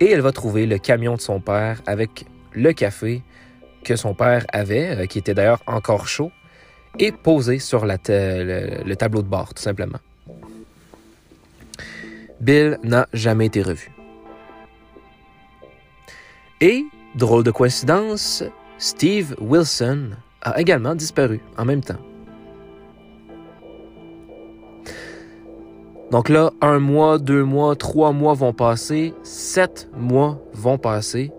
et 0.00 0.10
elle 0.10 0.22
va 0.22 0.32
trouver 0.32 0.64
le 0.64 0.78
camion 0.78 1.14
de 1.14 1.20
son 1.20 1.40
père 1.40 1.82
avec 1.84 2.24
le 2.52 2.72
café 2.72 3.22
que 3.84 3.94
son 3.94 4.14
père 4.14 4.46
avait, 4.54 5.02
euh, 5.02 5.06
qui 5.06 5.18
était 5.18 5.34
d'ailleurs 5.34 5.62
encore 5.66 6.08
chaud, 6.08 6.32
et 6.98 7.12
posé 7.12 7.58
sur 7.58 7.84
le, 7.84 8.84
le 8.84 8.96
tableau 8.96 9.22
de 9.22 9.28
bord, 9.28 9.52
tout 9.52 9.62
simplement. 9.62 9.98
Bill 12.40 12.78
n'a 12.82 13.08
jamais 13.12 13.46
été 13.46 13.62
revu. 13.62 13.90
Et, 16.60 16.84
drôle 17.14 17.44
de 17.44 17.50
coïncidence, 17.50 18.44
Steve 18.78 19.34
Wilson 19.40 20.10
a 20.42 20.60
également 20.60 20.94
disparu 20.94 21.40
en 21.56 21.64
même 21.64 21.82
temps. 21.82 21.98
Donc 26.10 26.28
là, 26.28 26.52
un 26.60 26.78
mois, 26.78 27.18
deux 27.18 27.42
mois, 27.42 27.74
trois 27.74 28.12
mois 28.12 28.34
vont 28.34 28.52
passer, 28.52 29.12
sept 29.22 29.88
mois 29.96 30.40
vont 30.52 30.78
passer. 30.78 31.32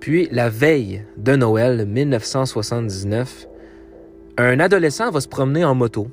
Puis, 0.00 0.28
la 0.32 0.48
veille 0.48 1.04
de 1.16 1.36
Noël 1.36 1.86
1979, 1.86 3.46
un 4.38 4.60
adolescent 4.60 5.10
va 5.10 5.20
se 5.20 5.28
promener 5.28 5.64
en 5.64 5.74
moto, 5.74 6.08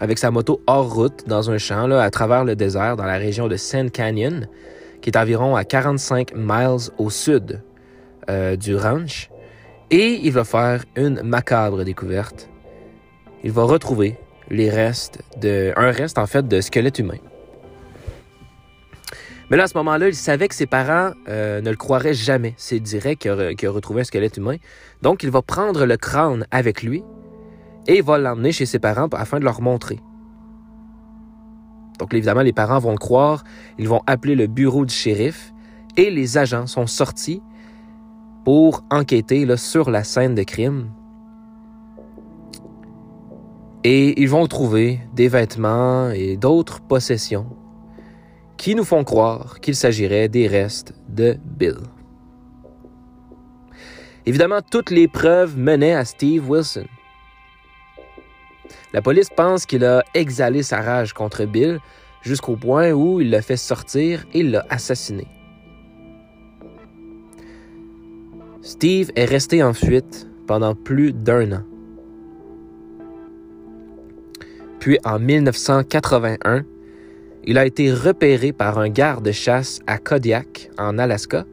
avec 0.00 0.18
sa 0.18 0.30
moto 0.30 0.60
hors 0.66 0.92
route 0.92 1.24
dans 1.26 1.50
un 1.50 1.58
champ 1.58 1.86
là, 1.86 2.02
à 2.02 2.10
travers 2.10 2.44
le 2.44 2.56
désert 2.56 2.96
dans 2.96 3.04
la 3.04 3.18
région 3.18 3.48
de 3.48 3.56
Sand 3.56 3.90
Canyon, 3.90 4.48
qui 5.00 5.10
est 5.10 5.16
environ 5.16 5.56
à 5.56 5.64
45 5.64 6.34
miles 6.34 6.90
au 6.98 7.10
sud 7.10 7.62
euh, 8.30 8.56
du 8.56 8.76
ranch. 8.76 9.30
Et 9.90 10.20
il 10.22 10.32
va 10.32 10.44
faire 10.44 10.84
une 10.96 11.22
macabre 11.22 11.84
découverte. 11.84 12.48
Il 13.42 13.52
va 13.52 13.62
retrouver 13.62 14.18
les 14.50 14.70
restes 14.70 15.20
de. 15.40 15.72
un 15.76 15.90
reste 15.90 16.18
en 16.18 16.26
fait 16.26 16.46
de 16.46 16.60
squelette 16.60 16.98
humain. 16.98 17.18
Mais 19.50 19.56
là, 19.56 19.64
à 19.64 19.66
ce 19.66 19.78
moment-là, 19.78 20.08
il 20.08 20.14
savait 20.14 20.46
que 20.46 20.54
ses 20.54 20.66
parents 20.66 21.12
euh, 21.28 21.62
ne 21.62 21.70
le 21.70 21.76
croiraient 21.76 22.12
jamais 22.12 22.52
s'il 22.58 22.82
dirait 22.82 23.16
qu'il 23.16 23.30
a, 23.30 23.70
retrouvé 23.70 24.02
un 24.02 24.04
squelette 24.04 24.36
humain. 24.36 24.56
Donc, 25.00 25.22
il 25.22 25.30
va 25.30 25.40
prendre 25.40 25.86
le 25.86 25.96
crâne 25.96 26.46
avec 26.50 26.82
lui 26.82 27.02
et 27.86 28.00
va 28.00 28.18
l'emmener 28.18 28.52
chez 28.52 28.66
ses 28.66 28.78
parents 28.78 29.08
afin 29.12 29.38
de 29.38 29.44
leur 29.44 29.60
montrer. 29.60 30.00
Donc, 31.98 32.14
évidemment, 32.14 32.42
les 32.42 32.52
parents 32.52 32.78
vont 32.78 32.92
le 32.92 32.98
croire. 32.98 33.44
Ils 33.78 33.88
vont 33.88 34.02
appeler 34.06 34.34
le 34.34 34.46
bureau 34.46 34.84
du 34.84 34.94
shérif 34.94 35.52
et 35.96 36.10
les 36.10 36.38
agents 36.38 36.66
sont 36.66 36.86
sortis 36.86 37.42
pour 38.44 38.84
enquêter 38.90 39.56
sur 39.56 39.90
la 39.90 40.04
scène 40.04 40.34
de 40.34 40.42
crime. 40.42 40.90
Et 43.84 44.20
ils 44.20 44.28
vont 44.28 44.46
trouver 44.46 45.00
des 45.14 45.28
vêtements 45.28 46.10
et 46.10 46.36
d'autres 46.36 46.80
possessions 46.80 47.46
qui 48.56 48.74
nous 48.74 48.84
font 48.84 49.04
croire 49.04 49.60
qu'il 49.60 49.76
s'agirait 49.76 50.28
des 50.28 50.46
restes 50.48 50.94
de 51.08 51.38
Bill. 51.44 51.76
Évidemment, 54.26 54.60
toutes 54.68 54.90
les 54.90 55.08
preuves 55.08 55.56
menaient 55.56 55.94
à 55.94 56.04
Steve 56.04 56.50
Wilson. 56.50 56.86
La 58.92 59.02
police 59.02 59.28
pense 59.28 59.66
qu'il 59.66 59.84
a 59.84 60.02
exhalé 60.14 60.62
sa 60.62 60.80
rage 60.80 61.12
contre 61.12 61.44
Bill 61.44 61.78
jusqu'au 62.22 62.56
point 62.56 62.92
où 62.92 63.20
il 63.20 63.30
l'a 63.30 63.42
fait 63.42 63.56
sortir 63.56 64.24
et 64.32 64.42
l'a 64.42 64.64
assassiné. 64.70 65.26
Steve 68.62 69.10
est 69.16 69.24
resté 69.24 69.62
en 69.62 69.72
fuite 69.72 70.28
pendant 70.46 70.74
plus 70.74 71.12
d'un 71.12 71.52
an. 71.52 71.62
Puis 74.80 74.98
en 75.04 75.18
1981, 75.18 76.64
il 77.44 77.58
a 77.58 77.66
été 77.66 77.92
repéré 77.92 78.52
par 78.52 78.78
un 78.78 78.88
garde-chasse 78.88 79.80
à 79.86 79.98
Kodiak, 79.98 80.70
en 80.78 80.98
Alaska, 80.98 81.44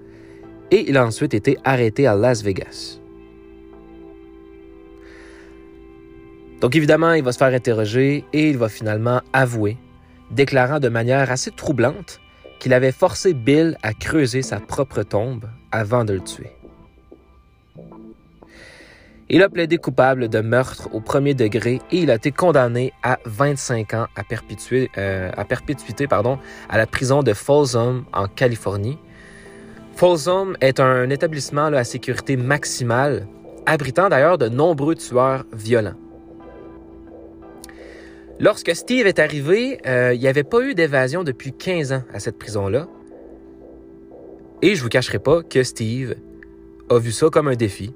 et 0.71 0.89
il 0.89 0.97
a 0.97 1.05
ensuite 1.05 1.33
été 1.33 1.57
arrêté 1.63 2.07
à 2.07 2.15
Las 2.15 2.43
Vegas. 2.43 2.99
Donc 6.62 6.75
évidemment, 6.75 7.13
il 7.13 7.24
va 7.24 7.31
se 7.31 7.38
faire 7.38 7.53
interroger 7.53 8.24
et 8.33 8.50
il 8.50 8.57
va 8.57 8.69
finalement 8.69 9.21
avouer, 9.33 9.77
déclarant 10.31 10.79
de 10.79 10.89
manière 10.89 11.31
assez 11.31 11.51
troublante 11.51 12.19
qu'il 12.59 12.74
avait 12.74 12.91
forcé 12.91 13.33
Bill 13.33 13.77
à 13.83 13.93
creuser 13.93 14.41
sa 14.41 14.59
propre 14.59 15.03
tombe 15.03 15.45
avant 15.71 16.05
de 16.05 16.13
le 16.13 16.21
tuer. 16.21 16.51
Il 19.27 19.41
a 19.41 19.50
plaidé 19.50 19.77
coupable 19.77 20.29
de 20.29 20.39
meurtre 20.39 20.88
au 20.93 21.01
premier 21.01 21.33
degré 21.33 21.81
et 21.91 21.97
il 21.97 22.12
a 22.12 22.15
été 22.15 22.31
condamné 22.31 22.93
à 23.01 23.17
25 23.25 23.93
ans 23.95 24.05
à, 24.15 24.21
euh, 24.97 25.31
à 25.35 25.45
perpétuité 25.45 26.07
pardon, 26.07 26.38
à 26.69 26.77
la 26.77 26.85
prison 26.85 27.24
de 27.24 27.33
Folsom 27.33 28.05
en 28.13 28.27
Californie. 28.27 29.00
Folsom 29.95 30.55
est 30.62 30.79
un 30.79 31.09
établissement 31.09 31.65
à 31.65 31.83
sécurité 31.83 32.38
maximale, 32.38 33.27
abritant 33.65 34.09
d'ailleurs 34.09 34.38
de 34.38 34.47
nombreux 34.47 34.93
tueurs 34.93 35.45
violents. 35.53 35.95
Lorsque 38.39 38.75
Steve 38.75 39.07
est 39.07 39.19
arrivé, 39.19 39.79
euh, 39.87 40.13
il 40.13 40.19
n'y 40.19 40.27
avait 40.27 40.43
pas 40.43 40.61
eu 40.61 40.75
d'évasion 40.75 41.23
depuis 41.23 41.53
15 41.53 41.93
ans 41.93 42.03
à 42.13 42.19
cette 42.19 42.37
prison-là. 42.37 42.87
Et 44.61 44.75
je 44.75 44.83
vous 44.83 44.89
cacherai 44.89 45.19
pas 45.19 45.41
que 45.43 45.63
Steve 45.63 46.15
a 46.89 46.97
vu 46.97 47.11
ça 47.11 47.29
comme 47.29 47.47
un 47.47 47.55
défi 47.55 47.93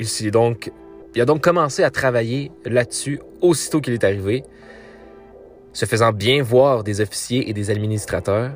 il, 0.00 0.30
donc, 0.30 0.70
il 1.14 1.20
a 1.20 1.24
donc 1.24 1.42
commencé 1.42 1.82
à 1.82 1.90
travailler 1.90 2.50
là-dessus 2.64 3.20
aussitôt 3.40 3.80
qu'il 3.80 3.92
est 3.92 4.04
arrivé, 4.04 4.44
se 5.72 5.86
faisant 5.86 6.12
bien 6.12 6.42
voir 6.42 6.82
des 6.82 7.00
officiers 7.00 7.48
et 7.48 7.52
des 7.52 7.70
administrateurs. 7.70 8.52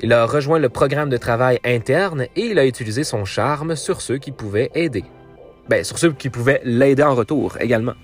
Il 0.00 0.12
a 0.12 0.26
rejoint 0.26 0.60
le 0.60 0.68
programme 0.68 1.10
de 1.10 1.16
travail 1.16 1.58
interne 1.64 2.26
et 2.36 2.46
il 2.46 2.58
a 2.58 2.66
utilisé 2.66 3.02
son 3.02 3.24
charme 3.24 3.74
sur 3.74 4.00
ceux 4.00 4.18
qui 4.18 4.30
pouvaient 4.30 4.70
aider. 4.74 5.04
Ben, 5.68 5.82
sur 5.82 5.98
ceux 5.98 6.12
qui 6.12 6.30
pouvaient 6.30 6.60
l'aider 6.64 7.02
en 7.02 7.14
retour 7.14 7.56
également. 7.60 7.94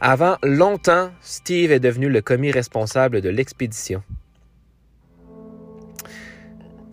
Avant 0.00 0.36
longtemps, 0.42 1.10
Steve 1.20 1.70
est 1.70 1.80
devenu 1.80 2.08
le 2.08 2.20
commis 2.20 2.50
responsable 2.50 3.20
de 3.20 3.28
l'expédition. 3.28 4.02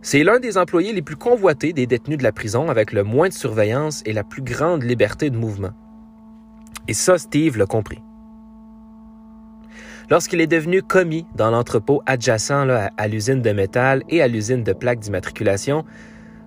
C'est 0.03 0.24
l'un 0.24 0.39
des 0.39 0.58
employés 0.58 0.93
les 0.93 1.01
plus 1.01 1.15
convoités 1.15 1.74
des 1.74 1.88
détenus 1.88 2.17
de 2.17 2.24
la 2.24 2.31
prison 2.31 2.70
avec 2.70 2.91
le 2.91 3.03
moins 3.03 3.29
de 3.29 3.34
surveillance 3.34 4.01
et 4.05 4.13
la 4.13 4.24
plus 4.24 4.41
grande 4.41 4.84
liberté 4.84 5.29
de 5.29 5.38
mouvement. 5.38 5.72
Et 6.88 6.93
ça, 6.93 7.17
Steve 7.17 7.58
l'a 7.58 7.65
compris. 7.65 8.00
Lorsqu'il 10.10 10.41
est 10.41 10.48
devenu 10.48 10.81
commis 10.81 11.25
dans 11.36 11.51
l'entrepôt 11.51 12.01
adjacent 12.05 12.67
à, 12.98 13.08
l'usine 13.08 13.41
de 13.41 13.51
métal 13.51 14.03
et 14.10 14.22
à 14.22 14.27
l'usine 14.27 14.63
de 14.63 14.74
plaques 14.74 15.00
d'immatriculation, 15.00 15.86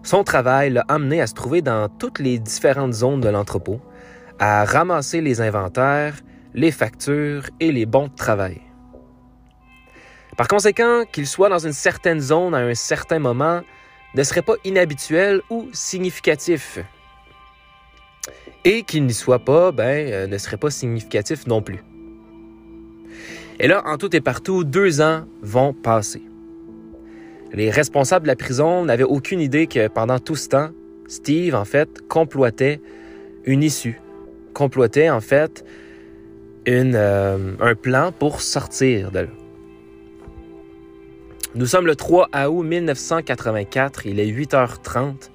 son 0.03 0.23
travail 0.23 0.71
l'a 0.71 0.85
amené 0.89 1.21
à 1.21 1.27
se 1.27 1.35
trouver 1.35 1.63
dans 1.63 1.89
toutes 1.89 2.19
les 2.19 2.39
différentes 2.39 2.93
zones 2.93 3.21
de 3.21 3.29
l'entrepôt, 3.29 3.81
à 4.39 4.65
ramasser 4.65 5.21
les 5.21 5.41
inventaires, 5.41 6.17
les 6.55 6.71
factures 6.71 7.51
et 7.61 7.73
les 7.73 7.87
bons 7.87 8.09
de 8.09 8.15
travail. 8.15 8.61
Par 10.37 10.49
conséquent, 10.49 11.05
qu'il 11.13 11.27
soit 11.27 11.49
dans 11.49 11.59
une 11.59 11.73
certaine 11.73 12.21
zone 12.21 12.55
à 12.55 12.59
un 12.59 12.75
certain 12.75 13.19
moment 13.19 13.63
ne 14.15 14.23
serait 14.23 14.43
pas 14.43 14.55
inhabituel 14.65 15.43
ou 15.51 15.69
significatif. 15.73 16.79
Et 18.65 18.83
qu'il 18.83 19.05
n'y 19.05 19.13
soit 19.13 19.41
pas, 19.41 19.73
ben, 19.73 20.13
euh, 20.13 20.27
ne 20.27 20.39
serait 20.39 20.57
pas 20.57 20.71
significatif 20.71 21.47
non 21.47 21.61
plus. 21.61 21.83
Et 23.61 23.69
là, 23.69 23.83
en 23.87 23.99
tout 23.99 24.15
et 24.17 24.21
partout, 24.21 24.65
deux 24.65 25.01
ans 25.01 25.27
vont 25.43 25.73
passer. 25.75 26.23
Les 27.53 27.71
responsables 27.71 28.25
de 28.25 28.29
la 28.29 28.37
prison 28.37 28.85
n'avaient 28.85 29.05
aucune 29.05 29.41
idée 29.41 29.67
que 29.67 29.87
pendant 29.89 30.19
tout 30.19 30.35
ce 30.37 30.49
temps, 30.49 30.71
Steve, 31.07 31.55
en 31.55 31.65
fait, 31.65 32.09
comploitait 32.09 32.81
une 33.45 33.63
issue 33.63 34.01
complotait 34.55 35.11
en 35.11 35.21
fait 35.21 35.65
euh, 36.69 37.57
un 37.61 37.75
plan 37.75 38.13
pour 38.13 38.41
sortir 38.41 39.11
de 39.11 39.21
là. 39.21 39.29
Nous 41.55 41.67
sommes 41.67 41.87
le 41.87 41.95
3 41.95 42.31
août 42.49 42.63
1984, 42.65 44.07
il 44.07 44.19
est 44.19 44.27
8h30. 44.27 45.31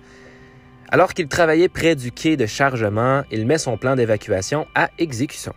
Alors 0.89 1.13
qu'il 1.13 1.27
travaillait 1.27 1.69
près 1.69 1.95
du 1.95 2.12
quai 2.12 2.36
de 2.36 2.45
chargement, 2.45 3.24
il 3.31 3.45
met 3.45 3.57
son 3.57 3.77
plan 3.77 3.95
d'évacuation 3.95 4.65
à 4.75 4.89
exécution. 4.98 5.53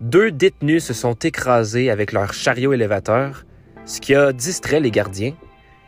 Deux 0.00 0.32
détenus 0.32 0.82
se 0.82 0.94
sont 0.94 1.14
écrasés 1.14 1.90
avec 1.90 2.12
leur 2.12 2.32
chariot 2.32 2.72
élévateur, 2.72 3.44
ce 3.84 4.00
qui 4.00 4.14
a 4.14 4.32
distrait 4.32 4.80
les 4.80 4.90
gardiens. 4.90 5.34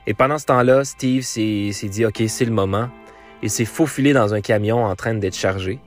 Et 0.06 0.14
pendant 0.14 0.38
ce 0.38 0.46
temps-là, 0.46 0.84
Steve 0.84 1.22
s'est 1.22 1.88
dit 1.88 2.04
OK, 2.04 2.22
c'est 2.28 2.44
le 2.44 2.52
moment. 2.52 2.90
Il 3.42 3.50
s'est 3.50 3.64
faufilé 3.64 4.12
dans 4.12 4.34
un 4.34 4.40
camion 4.40 4.84
en 4.84 4.94
train 4.94 5.14
d'être 5.14 5.34
chargé. 5.34 5.80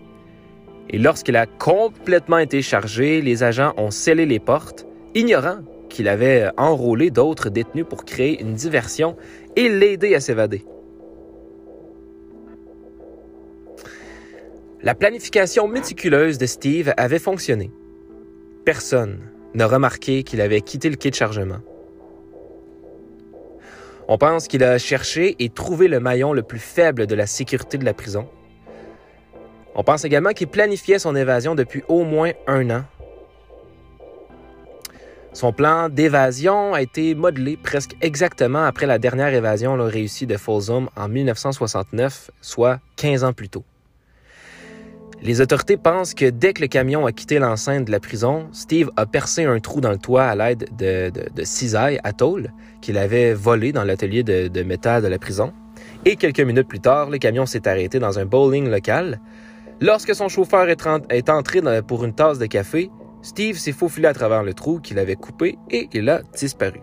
Et 0.89 0.97
lorsqu'il 0.97 1.35
a 1.35 1.45
complètement 1.45 2.37
été 2.37 2.61
chargé, 2.61 3.21
les 3.21 3.43
agents 3.43 3.73
ont 3.77 3.91
scellé 3.91 4.25
les 4.25 4.39
portes, 4.39 4.85
ignorant 5.15 5.59
qu'il 5.89 6.07
avait 6.07 6.49
enrôlé 6.57 7.09
d'autres 7.11 7.49
détenus 7.49 7.85
pour 7.89 8.05
créer 8.05 8.41
une 8.41 8.53
diversion 8.53 9.17
et 9.55 9.69
l'aider 9.69 10.15
à 10.15 10.19
s'évader. 10.19 10.65
La 14.81 14.95
planification 14.95 15.67
méticuleuse 15.67 16.37
de 16.37 16.45
Steve 16.45 16.93
avait 16.97 17.19
fonctionné. 17.19 17.71
Personne 18.63 19.19
n'a 19.55 19.67
remarqué 19.67 20.23
qu'il 20.23 20.39
avait 20.39 20.61
quitté 20.61 20.89
le 20.89 20.95
quai 20.95 21.09
de 21.09 21.15
chargement. 21.15 21.59
On 24.07 24.17
pense 24.17 24.47
qu'il 24.47 24.63
a 24.63 24.77
cherché 24.77 25.35
et 25.39 25.49
trouvé 25.49 25.87
le 25.87 25.99
maillon 25.99 26.31
le 26.31 26.43
plus 26.43 26.59
faible 26.59 27.07
de 27.07 27.15
la 27.15 27.25
sécurité 27.25 27.77
de 27.77 27.85
la 27.85 27.93
prison. 27.93 28.27
On 29.77 29.83
pense 29.83 30.03
également 30.03 30.31
qu'il 30.31 30.47
planifiait 30.47 30.99
son 30.99 31.15
évasion 31.15 31.55
depuis 31.55 31.83
au 31.87 32.03
moins 32.03 32.31
un 32.47 32.69
an 32.69 32.83
son 35.37 35.53
plan 35.53 35.87
d'évasion 35.87 36.73
a 36.73 36.81
été 36.81 37.13
modelé 37.13 37.57
presque 37.61 37.95
exactement 38.01 38.63
après 38.63 38.87
la 38.87 38.97
dernière 38.97 39.31
évasion 39.31 39.75
réussie 39.75 40.25
de 40.25 40.35
Folsom 40.35 40.89
en 40.95 41.07
1969, 41.07 42.31
soit 42.41 42.79
15 42.95 43.23
ans 43.23 43.33
plus 43.33 43.47
tôt. 43.47 43.63
Les 45.21 45.39
autorités 45.39 45.77
pensent 45.77 46.15
que 46.15 46.25
dès 46.25 46.53
que 46.53 46.61
le 46.61 46.67
camion 46.67 47.05
a 47.05 47.11
quitté 47.11 47.37
l'enceinte 47.37 47.85
de 47.85 47.91
la 47.91 47.99
prison, 47.99 48.47
Steve 48.51 48.89
a 48.95 49.05
percé 49.05 49.45
un 49.45 49.59
trou 49.59 49.79
dans 49.79 49.91
le 49.91 49.99
toit 49.99 50.23
à 50.23 50.33
l'aide 50.33 50.69
de, 50.75 51.11
de, 51.11 51.43
cisailles 51.43 51.99
à 52.03 52.13
tôle 52.13 52.51
qu'il 52.81 52.97
avait 52.97 53.35
volé 53.35 53.71
dans 53.71 53.83
l'atelier 53.83 54.23
de, 54.23 54.47
de, 54.47 54.63
métal 54.63 55.03
de 55.03 55.07
la 55.07 55.19
prison. 55.19 55.53
Et 56.05 56.15
quelques 56.15 56.39
minutes 56.39 56.67
plus 56.67 56.79
tard, 56.79 57.11
le 57.11 57.19
camion 57.19 57.45
s'est 57.45 57.67
arrêté 57.67 57.99
dans 57.99 58.17
un 58.17 58.25
bowling 58.25 58.69
local. 58.69 59.19
Lorsque 59.79 60.15
son 60.15 60.27
chauffeur 60.27 60.67
est 60.69 61.29
entré 61.29 61.61
pour 61.83 62.03
une 62.03 62.15
tasse 62.15 62.39
de 62.39 62.47
café, 62.47 62.89
Steve 63.21 63.57
s'est 63.57 63.73
faufilé 63.73 64.07
à 64.07 64.13
travers 64.13 64.43
le 64.43 64.53
trou 64.53 64.79
qu'il 64.79 64.97
avait 64.97 65.15
coupé 65.15 65.57
et 65.69 65.87
il 65.93 66.09
a 66.09 66.21
disparu. 66.35 66.81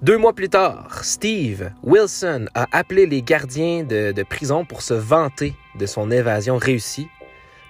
Deux 0.00 0.16
mois 0.16 0.32
plus 0.32 0.48
tard, 0.48 1.02
Steve 1.02 1.72
Wilson 1.82 2.46
a 2.54 2.66
appelé 2.70 3.06
les 3.06 3.22
gardiens 3.22 3.82
de, 3.82 4.22
prison 4.22 4.64
pour 4.64 4.82
se 4.82 4.94
vanter 4.94 5.54
de 5.76 5.86
son 5.86 6.12
évasion 6.12 6.56
réussie, 6.56 7.08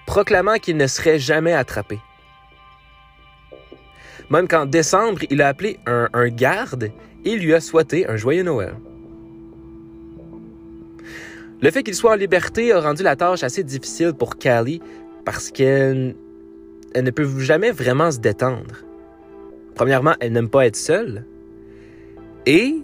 proclamant 0.05 0.57
qu'il 0.57 0.77
ne 0.77 0.85
serait 0.85 1.17
jamais 1.17 1.53
attrapé. 1.53 1.97
Même 4.29 4.47
qu'en 4.47 4.67
décembre, 4.67 5.21
il 5.31 5.41
a 5.41 5.47
appelé 5.47 5.79
un, 5.87 6.07
un 6.13 6.27
garde 6.27 6.91
et 7.25 7.35
lui 7.35 7.55
a 7.55 7.61
souhaité 7.61 8.07
un 8.07 8.15
joyeux 8.15 8.43
Noël. 8.43 8.75
Le 11.61 11.71
fait 11.71 11.83
qu'il 11.83 11.95
soit 11.95 12.11
en 12.11 12.15
liberté 12.15 12.71
a 12.71 12.79
rendu 12.79 13.03
la 13.03 13.17
tâche 13.17 13.43
assez 13.43 13.63
difficile 13.63 14.13
pour 14.13 14.37
Callie 14.37 14.81
parce 15.25 15.51
qu'elle 15.51 16.15
ne 16.95 17.11
peut 17.11 17.27
jamais 17.39 17.71
vraiment 17.71 18.11
se 18.11 18.19
détendre. 18.19 18.75
Premièrement, 19.75 20.15
elle 20.21 20.31
n'aime 20.31 20.49
pas 20.49 20.65
être 20.65 20.77
seule. 20.77 21.25
Et, 22.45 22.75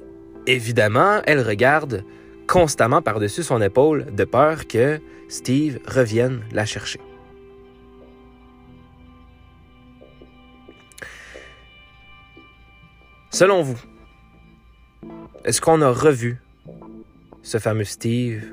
évidemment, 0.45 1.21
elle 1.25 1.41
regarde 1.41 2.03
constamment 2.47 3.01
par-dessus 3.01 3.43
son 3.43 3.61
épaule 3.61 4.13
de 4.13 4.25
peur 4.25 4.67
que 4.67 4.99
Steve 5.29 5.79
revienne 5.87 6.41
la 6.51 6.65
chercher. 6.65 6.99
Selon 13.31 13.61
vous, 13.61 13.81
est-ce 15.45 15.61
qu'on 15.61 15.81
a 15.81 15.89
revu 15.89 16.41
ce 17.41 17.57
fameux 17.57 17.83
Steve 17.83 18.43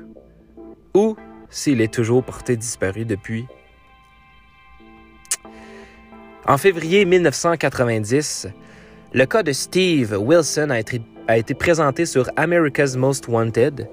ou 0.93 1.15
s'il 1.49 1.81
est 1.81 1.93
toujours 1.93 2.23
porté 2.23 2.55
disparu 2.55 3.05
depuis 3.05 3.45
en 6.45 6.57
février 6.57 7.05
1990, 7.05 8.47
le 9.13 9.25
cas 9.25 9.43
de 9.43 9.53
Steve 9.53 10.13
Wilson 10.19 10.71
a 10.71 11.37
été, 11.37 11.53
présenté 11.53 12.05
sur 12.05 12.29
America's 12.35 12.97
Most 12.97 13.29
Wanted. 13.29 13.87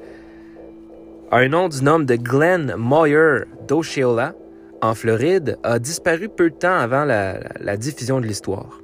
Un 1.30 1.48
nom 1.48 1.68
du 1.68 1.80
nom 1.84 2.00
de 2.00 2.16
Glenn 2.16 2.74
Moyer 2.76 3.44
d'Osceola, 3.68 4.34
en 4.82 4.96
Floride, 4.96 5.58
a 5.62 5.78
disparu 5.78 6.28
peu 6.28 6.50
de 6.50 6.56
temps 6.56 6.76
avant 6.76 7.04
la, 7.04 7.38
la 7.60 7.76
diffusion 7.76 8.20
de 8.20 8.26
l'histoire. 8.26 8.80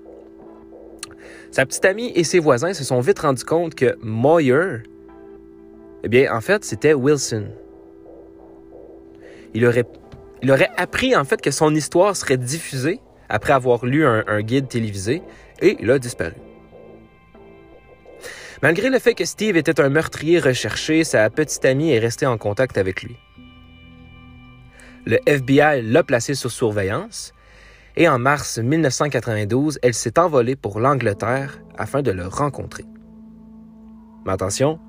Sa 1.51 1.67
petite 1.67 1.87
amie 1.87 2.13
et 2.15 2.23
ses 2.23 2.39
voisins 2.39 2.73
se 2.73 2.85
sont 2.85 3.01
vite 3.01 3.19
rendus 3.19 3.45
compte 3.45 3.75
que 3.75 3.97
Moyer, 4.01 4.83
eh 6.05 6.09
bien, 6.09 6.33
en 6.33 6.41
fait, 6.41 6.65
c'était 6.65 6.95
Wilson. 6.95 7.49
Il 9.55 9.65
aurait, 9.65 10.71
appris, 10.77 11.17
en 11.17 11.25
fait, 11.25 11.41
que 11.41 11.51
son 11.51 11.75
histoire 11.75 12.17
serait 12.17 12.37
diffusée 12.37 13.01
après 13.29 13.53
avoir 13.53 13.85
lu 13.85 14.07
un, 14.07 14.41
guide 14.43 14.69
télévisé 14.69 15.23
et 15.61 15.77
il 15.81 15.91
a 15.91 15.99
disparu. 15.99 16.35
Malgré 18.63 18.89
le 18.89 18.99
fait 18.99 19.15
que 19.15 19.25
Steve 19.25 19.57
était 19.57 19.81
un 19.81 19.89
meurtrier 19.89 20.39
recherché, 20.39 21.05
sa 21.05 21.29
petite 21.31 21.65
amie 21.65 21.91
est 21.91 21.99
restée 21.99 22.27
en 22.27 22.39
contact 22.39 22.79
avec 22.79 23.03
lui. 23.03 23.17
Le 25.05 25.19
FBI 25.27 25.83
l'a 25.83 26.03
placé 26.03 26.35
sous 26.35 26.49
surveillance 26.49 27.33
et 27.97 28.09
en 28.09 28.19
mars 28.19 28.59
1992, 28.59 29.79
elle 29.83 29.95
s'est 29.95 30.19
envolée 30.19 30.57
pour 30.57 30.81
l'Angleterre 30.81 31.61
afin 31.79 32.03
de 32.03 32.11
le 32.11 32.27
rencontrer. 32.27 32.85
Mais 34.25 34.33
attention, 34.33 34.81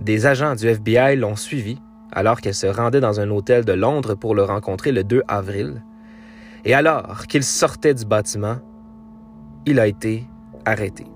des 0.00 0.26
agents 0.26 0.54
du 0.54 0.66
FBI 0.66 1.16
l'ont 1.16 1.36
suivi 1.36 1.78
alors 2.12 2.40
qu'elle 2.40 2.54
se 2.54 2.66
rendait 2.66 3.00
dans 3.00 3.20
un 3.20 3.30
hôtel 3.30 3.64
de 3.64 3.72
Londres 3.72 4.14
pour 4.14 4.34
le 4.34 4.42
rencontrer 4.42 4.92
le 4.92 5.04
2 5.04 5.22
avril, 5.28 5.82
et 6.64 6.74
alors 6.74 7.26
qu'il 7.26 7.44
sortait 7.44 7.94
du 7.94 8.04
bâtiment, 8.04 8.56
il 9.66 9.78
a 9.80 9.86
été 9.86 10.26
arrêté. 10.64 11.06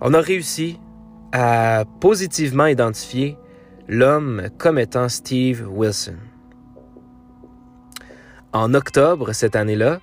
On 0.00 0.14
a 0.14 0.20
réussi 0.20 0.80
à 1.32 1.84
positivement 2.00 2.66
identifier 2.66 3.36
l'homme 3.88 4.48
comme 4.58 4.78
étant 4.78 5.08
Steve 5.08 5.68
Wilson. 5.70 6.16
En 8.52 8.74
octobre 8.74 9.32
cette 9.32 9.56
année-là, 9.56 10.00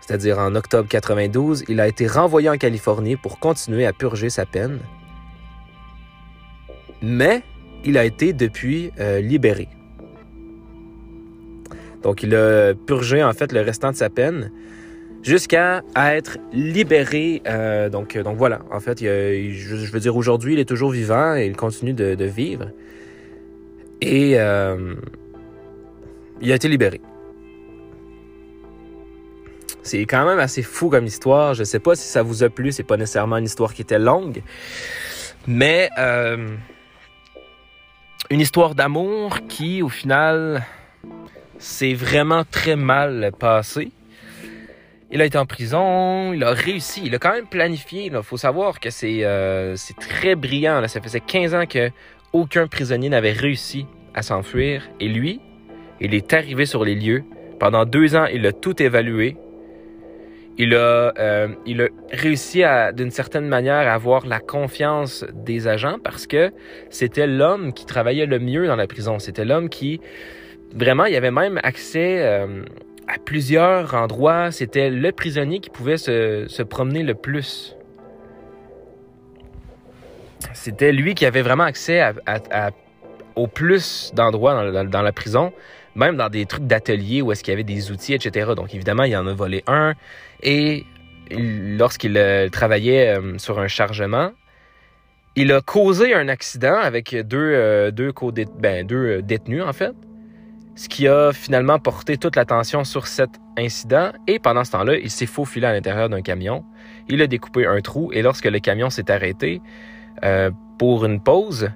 c'est-à-dire 0.00 0.38
en 0.38 0.54
octobre 0.54 0.88
92, 0.88 1.64
il 1.68 1.80
a 1.80 1.88
été 1.88 2.06
renvoyé 2.06 2.48
en 2.48 2.56
Californie 2.56 3.16
pour 3.16 3.40
continuer 3.40 3.84
à 3.84 3.92
purger 3.92 4.30
sa 4.30 4.46
peine. 4.46 4.78
Mais 7.02 7.42
il 7.84 7.98
a 7.98 8.04
été 8.04 8.32
depuis 8.32 8.90
euh, 8.98 9.20
libéré. 9.20 9.68
Donc, 12.02 12.22
il 12.22 12.34
a 12.34 12.74
purgé 12.74 13.22
en 13.22 13.32
fait 13.32 13.52
le 13.52 13.60
restant 13.60 13.90
de 13.90 13.96
sa 13.96 14.10
peine 14.10 14.50
jusqu'à 15.26 15.82
être 15.96 16.38
libéré. 16.52 17.42
Euh, 17.46 17.88
donc, 17.88 18.16
donc 18.16 18.38
voilà, 18.38 18.60
en 18.70 18.80
fait, 18.80 19.00
je, 19.00 19.92
veux 19.92 20.00
dire, 20.00 20.16
aujourd'hui, 20.16 20.54
il 20.54 20.60
est 20.60 20.68
toujours 20.68 20.90
vivant 20.90 21.34
et 21.34 21.46
il 21.46 21.56
continue 21.56 21.92
de, 21.92 22.24
vivre. 22.24 22.70
Et 24.00 24.38
euh, 24.38 24.94
il 26.40 26.52
a 26.52 26.54
été 26.54 26.68
libéré. 26.68 27.00
C'est 29.82 30.00
quand 30.00 30.26
même 30.26 30.38
assez 30.38 30.62
fou 30.62 30.90
comme 30.90 31.06
histoire. 31.06 31.54
Je 31.54 31.64
sais 31.64 31.78
pas 31.78 31.94
si 31.94 32.06
ça 32.06 32.22
vous 32.22 32.42
a 32.42 32.48
plu. 32.48 32.72
C'est 32.72 32.82
pas 32.82 32.96
nécessairement 32.96 33.36
une 33.36 33.44
histoire 33.44 33.72
qui 33.72 33.82
était 33.82 33.98
longue, 33.98 34.42
mais 35.46 35.88
euh, 35.98 36.56
une 38.30 38.40
histoire 38.40 38.74
d'amour 38.74 39.38
qui, 39.48 39.82
au 39.82 39.88
final, 39.88 40.64
c'est 41.58 41.94
vraiment 41.94 42.44
très 42.44 42.76
mal 42.76 43.32
passé. 43.38 43.92
Il 45.10 45.22
a 45.22 45.24
été 45.24 45.38
en 45.38 45.46
prison, 45.46 46.32
il 46.32 46.42
a 46.42 46.50
réussi, 46.50 47.02
il 47.04 47.14
a 47.14 47.18
quand 47.18 47.32
même 47.32 47.46
planifié. 47.46 48.06
Il 48.06 48.22
faut 48.22 48.36
savoir 48.36 48.80
que 48.80 48.88
euh, 49.04 49.74
c'est 49.76 49.96
très 49.96 50.34
brillant. 50.34 50.86
Ça 50.88 51.00
faisait 51.00 51.20
15 51.20 51.54
ans 51.54 51.66
que 51.66 51.90
aucun 52.32 52.66
prisonnier 52.66 53.08
n'avait 53.08 53.32
réussi 53.32 53.86
à 54.14 54.22
s'enfuir. 54.22 54.88
Et 54.98 55.08
lui, 55.08 55.40
il 56.00 56.12
est 56.14 56.32
arrivé 56.32 56.66
sur 56.66 56.84
les 56.84 56.96
lieux. 56.96 57.24
Pendant 57.60 57.84
deux 57.84 58.16
ans, 58.16 58.26
il 58.26 58.44
a 58.46 58.52
tout 58.52 58.82
évalué. 58.82 59.36
Il 60.58 60.74
a, 60.74 61.12
euh, 61.18 61.48
il 61.66 61.82
a 61.82 61.88
réussi 62.12 62.62
d'une 62.94 63.10
certaine 63.10 63.46
manière, 63.46 63.88
à 63.88 63.92
avoir 63.92 64.26
la 64.26 64.40
confiance 64.40 65.24
des 65.34 65.68
agents 65.68 65.98
parce 66.02 66.26
que 66.26 66.50
c'était 66.88 67.26
l'homme 67.26 67.74
qui 67.74 67.84
travaillait 67.84 68.26
le 68.26 68.38
mieux 68.38 68.66
dans 68.66 68.76
la 68.76 68.86
prison. 68.86 69.18
C'était 69.18 69.44
l'homme 69.44 69.68
qui, 69.68 70.00
vraiment, 70.74 71.04
il 71.04 71.14
avait 71.14 71.30
même 71.30 71.60
accès 71.62 72.22
euh, 72.22 72.62
à 73.06 73.18
plusieurs 73.18 73.94
endroits. 73.94 74.50
C'était 74.50 74.88
le 74.88 75.12
prisonnier 75.12 75.60
qui 75.60 75.68
pouvait 75.68 75.98
se, 75.98 76.62
promener 76.62 77.02
le 77.02 77.14
plus. 77.14 77.76
C'était 80.54 80.92
lui 80.92 81.14
qui 81.14 81.26
avait 81.26 81.42
vraiment 81.42 81.64
accès 81.64 82.00
à, 82.00 82.14
au 83.34 83.46
plus 83.46 84.10
d'endroits 84.14 84.72
dans, 84.84 85.02
la 85.02 85.12
prison, 85.12 85.52
même 85.96 86.16
dans 86.16 86.28
des 86.28 86.46
trucs 86.46 86.66
d'atelier 86.66 87.22
où 87.22 87.32
est-ce 87.32 87.42
qu'il 87.42 87.52
y 87.52 87.54
avait 87.54 87.64
des 87.64 87.90
outils, 87.90 88.14
etc. 88.14 88.52
Donc 88.54 88.74
évidemment, 88.74 89.04
il 89.04 89.16
en 89.16 89.26
a 89.26 89.32
volé 89.32 89.64
un. 89.66 89.94
Et 90.42 90.84
lorsqu'il 91.30 92.16
euh, 92.16 92.48
travaillait 92.50 93.18
euh, 93.18 93.38
sur 93.38 93.58
un 93.58 93.66
chargement, 93.66 94.30
il 95.34 95.52
a 95.52 95.60
causé 95.62 96.14
un 96.14 96.28
accident 96.28 96.76
avec 96.76 97.14
deux, 97.14 97.38
euh, 97.38 97.90
deux, 97.90 98.12
ben, 98.58 98.86
deux 98.86 99.22
détenus, 99.22 99.64
en 99.64 99.72
fait. 99.72 99.94
Ce 100.76 100.90
qui 100.90 101.08
a 101.08 101.32
finalement 101.32 101.78
porté 101.78 102.18
toute 102.18 102.36
l'attention 102.36 102.84
sur 102.84 103.06
cet 103.06 103.30
incident. 103.56 104.12
Et 104.26 104.38
pendant 104.38 104.64
ce 104.64 104.72
temps-là, 104.72 104.98
il 104.98 105.10
s'est 105.10 105.26
faufilé 105.26 105.66
à 105.66 105.72
l'intérieur 105.72 106.10
d'un 106.10 106.20
camion. 106.20 106.64
Il 107.08 107.22
a 107.22 107.26
découpé 107.26 107.66
un 107.66 107.80
trou. 107.80 108.12
Et 108.12 108.20
lorsque 108.20 108.44
le 108.44 108.58
camion 108.58 108.90
s'est 108.90 109.10
arrêté 109.10 109.62
pour 110.78 111.06
une 111.06 111.22
pause, 111.22 111.70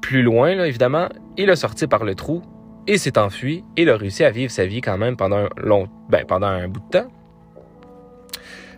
plus 0.00 0.22
loin, 0.22 0.50
évidemment, 0.62 1.08
il 1.36 1.50
a 1.50 1.56
sorti 1.56 1.88
par 1.88 2.04
le 2.04 2.14
trou 2.14 2.42
et 2.86 2.98
s'est 2.98 3.18
enfui. 3.18 3.64
Et 3.76 3.82
il 3.82 3.90
a 3.90 3.96
réussi 3.96 4.24
à 4.24 4.30
vivre 4.30 4.50
sa 4.50 4.66
vie 4.66 4.80
quand 4.80 4.98
même 4.98 5.16
pendant 5.16 5.38
un, 5.38 5.48
long, 5.56 5.88
ben, 6.08 6.24
pendant 6.26 6.48
un 6.48 6.68
bout 6.68 6.80
de 6.80 6.98
temps 6.98 7.10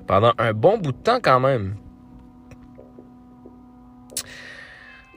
pendant 0.07 0.33
un 0.39 0.53
bon 0.53 0.79
bout 0.79 0.93
de 0.93 0.97
temps 0.99 1.21
quand 1.23 1.41
même. 1.41 1.75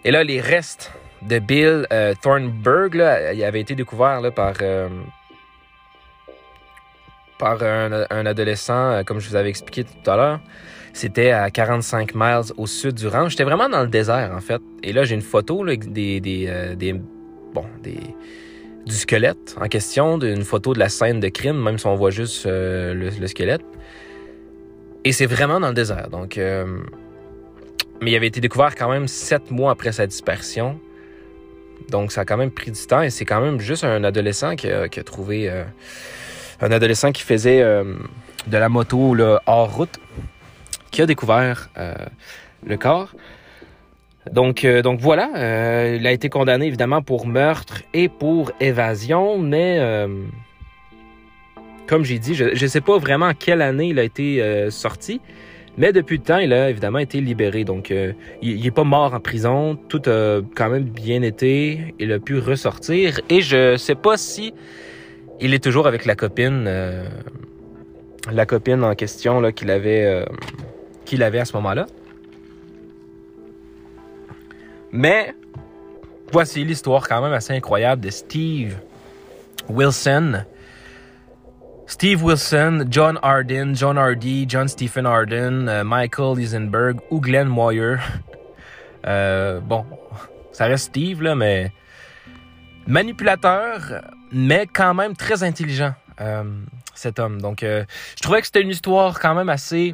Et 0.03 0.11
là, 0.11 0.23
les 0.23 0.39
restes 0.39 0.91
de 1.27 1.39
Bill 1.39 1.87
euh, 1.91 2.13
Thornburg, 2.21 2.93
là, 2.93 3.33
il 3.33 3.43
avait 3.43 3.61
été 3.61 3.73
découvert 3.75 4.21
là, 4.21 4.31
par, 4.31 4.53
euh, 4.61 4.87
par 7.39 7.61
un, 7.63 8.25
adolescent, 8.25 8.91
euh, 8.91 9.03
comme 9.03 9.19
je 9.19 9.29
vous 9.29 9.35
avais 9.35 9.49
expliqué 9.49 9.83
tout 9.83 10.09
à 10.09 10.15
l'heure. 10.15 10.39
C'était 10.93 11.31
à 11.31 11.49
45 11.49 12.13
miles 12.15 12.53
au 12.55 12.67
sud 12.67 12.93
du 12.93 13.07
ranch. 13.07 13.31
J'étais 13.31 13.43
vraiment 13.43 13.67
dans 13.67 13.81
le 13.81 13.89
désert, 13.89 14.31
en 14.33 14.39
fait. 14.39 14.61
Et 14.81 14.93
là, 14.93 15.03
j'ai 15.03 15.15
une 15.15 15.21
photo 15.21 15.63
là, 15.63 15.75
des, 15.75 16.21
des, 16.21 16.75
des, 16.77 16.93
bon, 16.93 17.65
des, 17.81 17.99
du 18.85 18.95
squelette 18.95 19.55
en 19.59 19.67
question, 19.67 20.17
d'une 20.17 20.43
photo 20.43 20.73
de 20.73 20.79
la 20.79 20.89
scène 20.89 21.19
de 21.19 21.29
crime, 21.29 21.61
même 21.61 21.77
si 21.77 21.87
on 21.87 21.95
voit 21.95 22.11
juste 22.11 22.45
euh, 22.45 22.93
le, 22.93 23.09
le, 23.09 23.27
squelette. 23.27 23.63
Et 25.03 25.11
c'est 25.11 25.25
vraiment 25.25 25.59
dans 25.59 25.69
le 25.69 25.73
désert. 25.73 26.09
Donc, 26.09 26.37
euh, 26.37 26.65
mais 28.01 28.11
il 28.11 28.15
avait 28.15 28.27
été 28.27 28.41
découvert 28.41 28.75
quand 28.75 28.89
même 28.89 29.07
sept 29.07 29.51
mois 29.51 29.71
après 29.71 29.91
sa 29.91 30.07
disparition. 30.07 30.79
Donc, 31.89 32.11
ça 32.11 32.21
a 32.21 32.25
quand 32.25 32.37
même 32.37 32.51
pris 32.51 32.71
du 32.71 32.85
temps. 32.85 33.01
Et 33.01 33.09
c'est 33.09 33.25
quand 33.25 33.41
même 33.41 33.59
juste 33.59 33.83
un 33.83 34.03
adolescent 34.03 34.55
qui 34.55 34.69
a, 34.69 34.87
qui 34.87 34.99
a 34.99 35.03
trouvé. 35.03 35.49
Euh, 35.49 35.63
un 36.61 36.71
adolescent 36.71 37.11
qui 37.11 37.23
faisait 37.23 37.61
euh, 37.61 37.95
de 38.47 38.57
la 38.57 38.69
moto 38.69 39.13
là, 39.13 39.41
hors 39.45 39.73
route, 39.73 39.99
qui 40.91 41.01
a 41.01 41.05
découvert 41.05 41.69
euh, 41.77 41.93
le 42.65 42.77
corps. 42.77 43.09
Donc, 44.31 44.65
euh, 44.65 44.81
donc 44.81 44.99
voilà, 44.99 45.29
il 45.95 46.05
a 46.07 46.11
été 46.11 46.29
condamné 46.29 46.65
évidemment 46.65 47.01
pour 47.01 47.27
meurtre 47.27 47.83
et 47.93 48.09
pour 48.09 48.51
évasion, 48.59 49.37
mais 49.37 49.79
comme 51.87 52.03
j'ai 52.03 52.19
dit, 52.19 52.33
je 52.35 52.45
ne 52.45 52.67
sais 52.67 52.81
pas 52.81 52.97
vraiment 52.97 53.31
quelle 53.37 53.61
année 53.61 53.89
il 53.89 53.99
a 53.99 54.03
été 54.03 54.41
euh, 54.41 54.71
sorti, 54.71 55.21
mais 55.77 55.91
depuis 55.91 56.17
le 56.17 56.23
temps, 56.23 56.37
il 56.37 56.53
a 56.53 56.69
évidemment 56.69 56.99
été 56.99 57.19
libéré. 57.21 57.63
Donc, 57.63 57.91
euh, 57.91 58.13
il 58.41 58.61
n'est 58.61 58.71
pas 58.71 58.83
mort 58.83 59.13
en 59.13 59.19
prison. 59.19 59.77
Tout 59.89 60.01
a 60.07 60.39
quand 60.55 60.69
même 60.69 60.85
bien 60.85 61.21
été. 61.21 61.93
Il 61.99 62.13
a 62.13 62.19
pu 62.19 62.39
ressortir. 62.39 63.19
Et 63.29 63.41
je 63.41 63.75
sais 63.75 63.95
pas 63.95 64.17
si 64.17 64.53
il 65.41 65.53
est 65.53 65.63
toujours 65.63 65.85
avec 65.85 66.05
la 66.05 66.15
copine, 66.15 66.63
euh, 66.67 67.05
la 68.31 68.45
copine 68.45 68.83
en 68.83 68.95
question 68.95 69.51
qu'il 69.51 69.69
avait, 69.69 70.05
euh, 70.05 70.25
qu'il 71.03 71.23
avait 71.23 71.39
à 71.39 71.45
ce 71.45 71.53
moment-là. 71.57 71.87
Mais 74.95 75.35
voici 76.31 76.63
l'histoire 76.63 77.05
quand 77.05 77.21
même 77.21 77.33
assez 77.33 77.53
incroyable 77.53 78.01
de 78.01 78.09
Steve 78.09 78.77
Wilson 79.67 80.45
Steve 81.85 82.23
Wilson, 82.23 82.87
John 82.89 83.19
Arden, 83.21 83.75
John 83.75 83.97
Hardy, 83.97 84.45
John 84.47 84.67
Stephen 84.67 85.05
Arden, 85.05 85.67
euh, 85.67 85.83
Michael 85.83 86.39
Eisenberg 86.39 86.99
ou 87.11 87.19
Glenn 87.19 87.47
Moyer. 87.47 87.97
Euh, 89.05 89.59
bon, 89.59 89.85
ça 90.51 90.65
reste 90.65 90.85
Steve, 90.85 91.21
là, 91.21 91.35
mais 91.35 91.71
manipulateur, 92.87 94.01
mais 94.31 94.65
quand 94.65 94.95
même 94.95 95.15
très 95.15 95.43
intelligent, 95.43 95.93
euh, 96.21 96.43
cet 96.95 97.19
homme. 97.19 97.39
Donc, 97.39 97.59
je 97.61 97.85
trouvais 98.21 98.39
que 98.39 98.47
c'était 98.47 98.63
une 98.63 98.71
histoire 98.71 99.19
quand 99.19 99.35
même 99.35 99.49
assez 99.49 99.93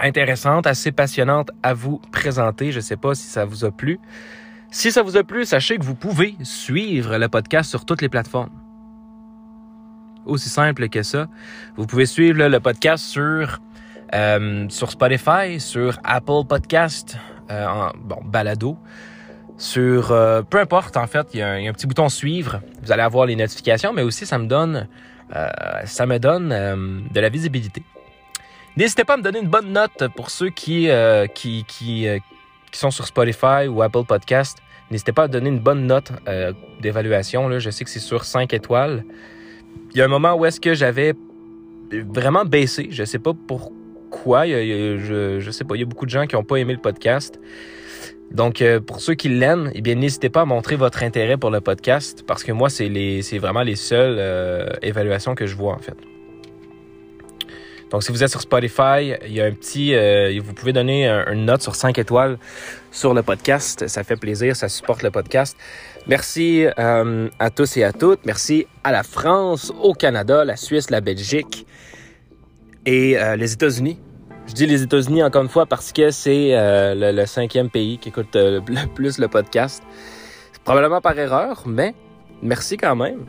intéressante, 0.00 0.66
assez 0.66 0.92
passionnante 0.92 1.50
à 1.62 1.74
vous 1.74 2.00
présenter. 2.12 2.72
Je 2.72 2.80
sais 2.80 2.96
pas 2.96 3.14
si 3.14 3.26
ça 3.26 3.44
vous 3.44 3.64
a 3.64 3.70
plu. 3.70 3.98
Si 4.70 4.92
ça 4.92 5.02
vous 5.02 5.16
a 5.16 5.24
plu, 5.24 5.44
sachez 5.44 5.78
que 5.78 5.84
vous 5.84 5.94
pouvez 5.94 6.36
suivre 6.42 7.16
le 7.16 7.28
podcast 7.28 7.70
sur 7.70 7.84
toutes 7.84 8.02
les 8.02 8.08
plateformes 8.08 8.50
aussi 10.26 10.48
simple 10.48 10.88
que 10.88 11.02
ça. 11.02 11.28
Vous 11.76 11.86
pouvez 11.86 12.06
suivre 12.06 12.46
le 12.46 12.60
podcast 12.60 13.04
sur, 13.04 13.60
euh, 14.14 14.66
sur 14.68 14.90
Spotify, 14.90 15.58
sur 15.58 15.98
Apple 16.04 16.44
Podcast, 16.48 17.16
euh, 17.50 17.66
en 17.66 17.92
bon, 17.96 18.18
balado. 18.24 18.76
Sur 19.58 20.12
euh, 20.12 20.42
peu 20.42 20.58
importe, 20.58 20.96
en 20.96 21.06
fait, 21.06 21.28
il 21.32 21.40
y, 21.40 21.42
a 21.42 21.52
un, 21.52 21.72
petit 21.72 21.86
bouton 21.86 22.08
suivre. 22.08 22.60
Vous 22.82 22.92
allez 22.92 23.02
avoir 23.02 23.24
les 23.24 23.36
notifications, 23.36 23.92
mais 23.92 24.02
aussi 24.02 24.26
ça 24.26 24.38
me 24.38 24.46
donne 24.46 24.88
ça 25.86 26.06
me 26.06 26.18
donne 26.18 26.50
de 27.10 27.20
la 27.20 27.28
visibilité. 27.28 27.82
N'hésitez 28.76 29.04
pas 29.04 29.14
à 29.14 29.16
me 29.16 29.22
donner 29.22 29.40
une 29.40 29.48
bonne 29.48 29.72
note 29.72 30.08
pour 30.14 30.30
ceux 30.30 30.50
qui, 30.50 30.88
qui, 31.34 31.64
qui, 31.66 32.08
sont 32.72 32.90
sur 32.90 33.06
Spotify 33.06 33.68
ou 33.68 33.82
Apple 33.82 34.04
Podcast. 34.06 34.58
N'hésitez 34.90 35.12
pas 35.12 35.24
à 35.24 35.28
donner 35.28 35.48
une 35.48 35.60
bonne 35.60 35.86
note 35.86 36.12
d'évaluation. 36.80 37.58
Je 37.58 37.70
sais 37.70 37.84
que 37.84 37.90
c'est 37.90 38.00
sur 38.00 38.24
5 38.24 38.52
étoiles 38.52 39.04
il 39.96 39.98
y 39.98 40.02
a 40.02 40.04
un 40.04 40.08
moment 40.08 40.34
où 40.34 40.44
est-ce 40.44 40.60
que 40.60 40.74
j'avais 40.74 41.14
vraiment 41.90 42.44
baissé. 42.44 42.88
Je 42.90 43.04
sais 43.04 43.18
pas 43.18 43.32
pourquoi. 43.46 44.46
Il 44.46 44.50
y 44.50 44.54
a, 44.54 44.96
je, 44.98 45.50
sais 45.50 45.64
pas. 45.64 45.74
Il 45.76 45.80
y 45.80 45.82
a 45.82 45.86
beaucoup 45.86 46.06
de 46.06 46.10
gens 46.10 46.26
qui 46.26 46.36
n'ont 46.36 46.44
pas 46.44 46.56
aimé 46.56 46.74
le 46.74 46.80
podcast. 46.80 47.40
Donc, 48.30 48.60
euh, 48.60 48.80
pour 48.80 49.00
ceux 49.00 49.14
qui 49.14 49.28
l'aiment, 49.28 49.70
eh 49.74 49.80
bien, 49.80 49.94
n'hésitez 49.94 50.28
pas 50.28 50.42
à 50.42 50.44
montrer 50.44 50.76
votre 50.76 51.02
intérêt 51.02 51.36
pour 51.36 51.50
le 51.50 51.60
podcast 51.60 52.24
parce 52.26 52.42
que 52.42 52.52
moi, 52.52 52.68
c'est 52.68 53.38
vraiment 53.38 53.62
les 53.62 53.76
seules 53.76 54.16
euh, 54.18 54.68
évaluations 54.82 55.34
que 55.34 55.46
je 55.46 55.56
vois, 55.56 55.74
en 55.74 55.78
fait. 55.78 55.96
Donc, 57.90 58.02
si 58.02 58.10
vous 58.10 58.24
êtes 58.24 58.30
sur 58.30 58.40
Spotify, 58.40 59.14
il 59.26 59.32
y 59.32 59.40
a 59.40 59.44
un 59.44 59.52
petit, 59.52 59.94
euh, 59.94 60.38
vous 60.42 60.54
pouvez 60.54 60.72
donner 60.72 61.06
un, 61.06 61.32
une 61.32 61.44
note 61.44 61.62
sur 61.62 61.76
5 61.76 61.98
étoiles 61.98 62.38
sur 62.90 63.14
le 63.14 63.22
podcast. 63.22 63.86
Ça 63.86 64.02
fait 64.02 64.16
plaisir, 64.16 64.56
ça 64.56 64.68
supporte 64.68 65.02
le 65.02 65.10
podcast. 65.10 65.56
Merci 66.06 66.66
euh, 66.78 67.28
à 67.38 67.50
tous 67.50 67.76
et 67.76 67.84
à 67.84 67.92
toutes. 67.92 68.26
Merci 68.26 68.66
à 68.82 68.90
la 68.90 69.02
France, 69.02 69.72
au 69.80 69.92
Canada, 69.92 70.44
la 70.44 70.56
Suisse, 70.56 70.90
la 70.90 71.00
Belgique 71.00 71.66
et 72.86 73.18
euh, 73.18 73.36
les 73.36 73.52
États-Unis. 73.52 73.98
Je 74.46 74.54
dis 74.54 74.66
les 74.66 74.82
États-Unis 74.82 75.22
encore 75.22 75.42
une 75.42 75.48
fois 75.48 75.66
parce 75.66 75.92
que 75.92 76.10
c'est 76.10 76.56
euh, 76.56 76.94
le, 76.94 77.10
le, 77.10 77.26
cinquième 77.26 77.68
pays 77.68 77.98
qui 77.98 78.10
écoute 78.10 78.34
euh, 78.36 78.60
le 78.66 78.86
plus 78.94 79.18
le 79.18 79.28
podcast. 79.28 79.82
Probablement 80.64 81.00
par 81.00 81.18
erreur, 81.18 81.64
mais 81.66 81.94
merci 82.42 82.76
quand 82.76 82.96
même. 82.96 83.26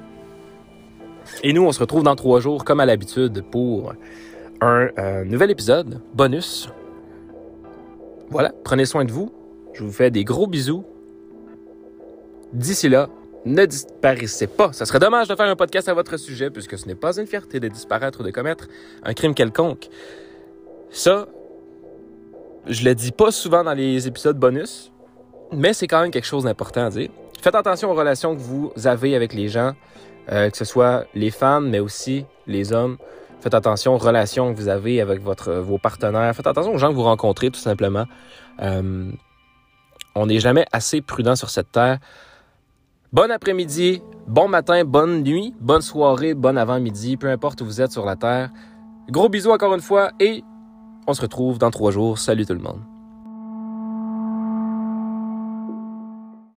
Et 1.43 1.53
nous, 1.53 1.63
on 1.63 1.71
se 1.71 1.79
retrouve 1.79 2.03
dans 2.03 2.15
trois 2.15 2.39
jours, 2.39 2.63
comme 2.63 2.79
à 2.79 2.85
l'habitude, 2.85 3.43
pour 3.51 3.93
un 4.61 4.89
euh, 4.97 5.23
nouvel 5.23 5.51
épisode 5.51 6.01
bonus. 6.13 6.69
Voilà, 8.29 8.51
prenez 8.63 8.85
soin 8.85 9.05
de 9.05 9.11
vous. 9.11 9.31
Je 9.73 9.83
vous 9.83 9.91
fais 9.91 10.11
des 10.11 10.23
gros 10.23 10.47
bisous. 10.47 10.83
D'ici 12.53 12.89
là, 12.89 13.09
ne 13.45 13.65
disparaissez 13.65 14.47
pas. 14.47 14.73
Ça 14.73 14.85
serait 14.85 14.99
dommage 14.99 15.27
de 15.27 15.35
faire 15.35 15.47
un 15.47 15.55
podcast 15.55 15.87
à 15.89 15.93
votre 15.93 16.17
sujet 16.17 16.49
puisque 16.49 16.77
ce 16.77 16.87
n'est 16.87 16.95
pas 16.95 17.17
une 17.17 17.27
fierté 17.27 17.59
de 17.59 17.67
disparaître 17.67 18.21
ou 18.21 18.23
de 18.23 18.31
commettre 18.31 18.67
un 19.03 19.13
crime 19.13 19.33
quelconque. 19.33 19.89
Ça, 20.89 21.27
je 22.65 22.83
le 22.83 22.95
dis 22.95 23.11
pas 23.11 23.31
souvent 23.31 23.63
dans 23.63 23.73
les 23.73 24.07
épisodes 24.07 24.37
bonus, 24.37 24.91
mais 25.51 25.73
c'est 25.73 25.87
quand 25.87 26.01
même 26.01 26.11
quelque 26.11 26.25
chose 26.25 26.43
d'important 26.43 26.85
à 26.85 26.89
dire. 26.89 27.09
Faites 27.41 27.55
attention 27.55 27.91
aux 27.91 27.95
relations 27.95 28.35
que 28.35 28.41
vous 28.41 28.71
avez 28.85 29.15
avec 29.15 29.33
les 29.33 29.47
gens, 29.47 29.73
euh, 30.31 30.49
que 30.49 30.57
ce 30.57 30.65
soit 30.65 31.05
les 31.13 31.31
femmes, 31.31 31.69
mais 31.69 31.79
aussi 31.79 32.25
les 32.47 32.73
hommes. 32.73 32.97
Faites 33.39 33.53
attention 33.53 33.93
aux 33.93 33.97
relations 33.97 34.53
que 34.53 34.59
vous 34.59 34.67
avez 34.67 34.99
avec 34.99 35.21
votre, 35.21 35.53
vos 35.53 35.77
partenaires. 35.77 36.35
Faites 36.35 36.47
attention 36.47 36.73
aux 36.73 36.77
gens 36.77 36.89
que 36.89 36.95
vous 36.95 37.03
rencontrez, 37.03 37.51
tout 37.51 37.59
simplement. 37.59 38.05
Euh, 38.61 39.11
on 40.15 40.25
n'est 40.25 40.39
jamais 40.39 40.65
assez 40.71 41.01
prudent 41.01 41.35
sur 41.35 41.49
cette 41.49 41.71
terre. 41.71 41.99
Bon 43.13 43.31
après-midi, 43.31 44.01
bon 44.27 44.49
matin, 44.49 44.83
bonne 44.83 45.23
nuit, 45.23 45.53
bonne 45.61 45.81
soirée, 45.81 46.33
bon 46.33 46.57
avant-midi, 46.57 47.15
peu 47.15 47.29
importe 47.29 47.61
où 47.61 47.65
vous 47.65 47.79
êtes 47.79 47.91
sur 47.91 48.05
la 48.05 48.17
Terre. 48.17 48.49
Gros 49.09 49.29
bisous 49.29 49.51
encore 49.51 49.73
une 49.73 49.81
fois 49.81 50.11
et 50.19 50.43
on 51.07 51.13
se 51.13 51.21
retrouve 51.21 51.57
dans 51.57 51.71
trois 51.71 51.91
jours. 51.91 52.19
Salut 52.19 52.45
tout 52.45 52.53
le 52.53 52.59
monde. 52.59 52.96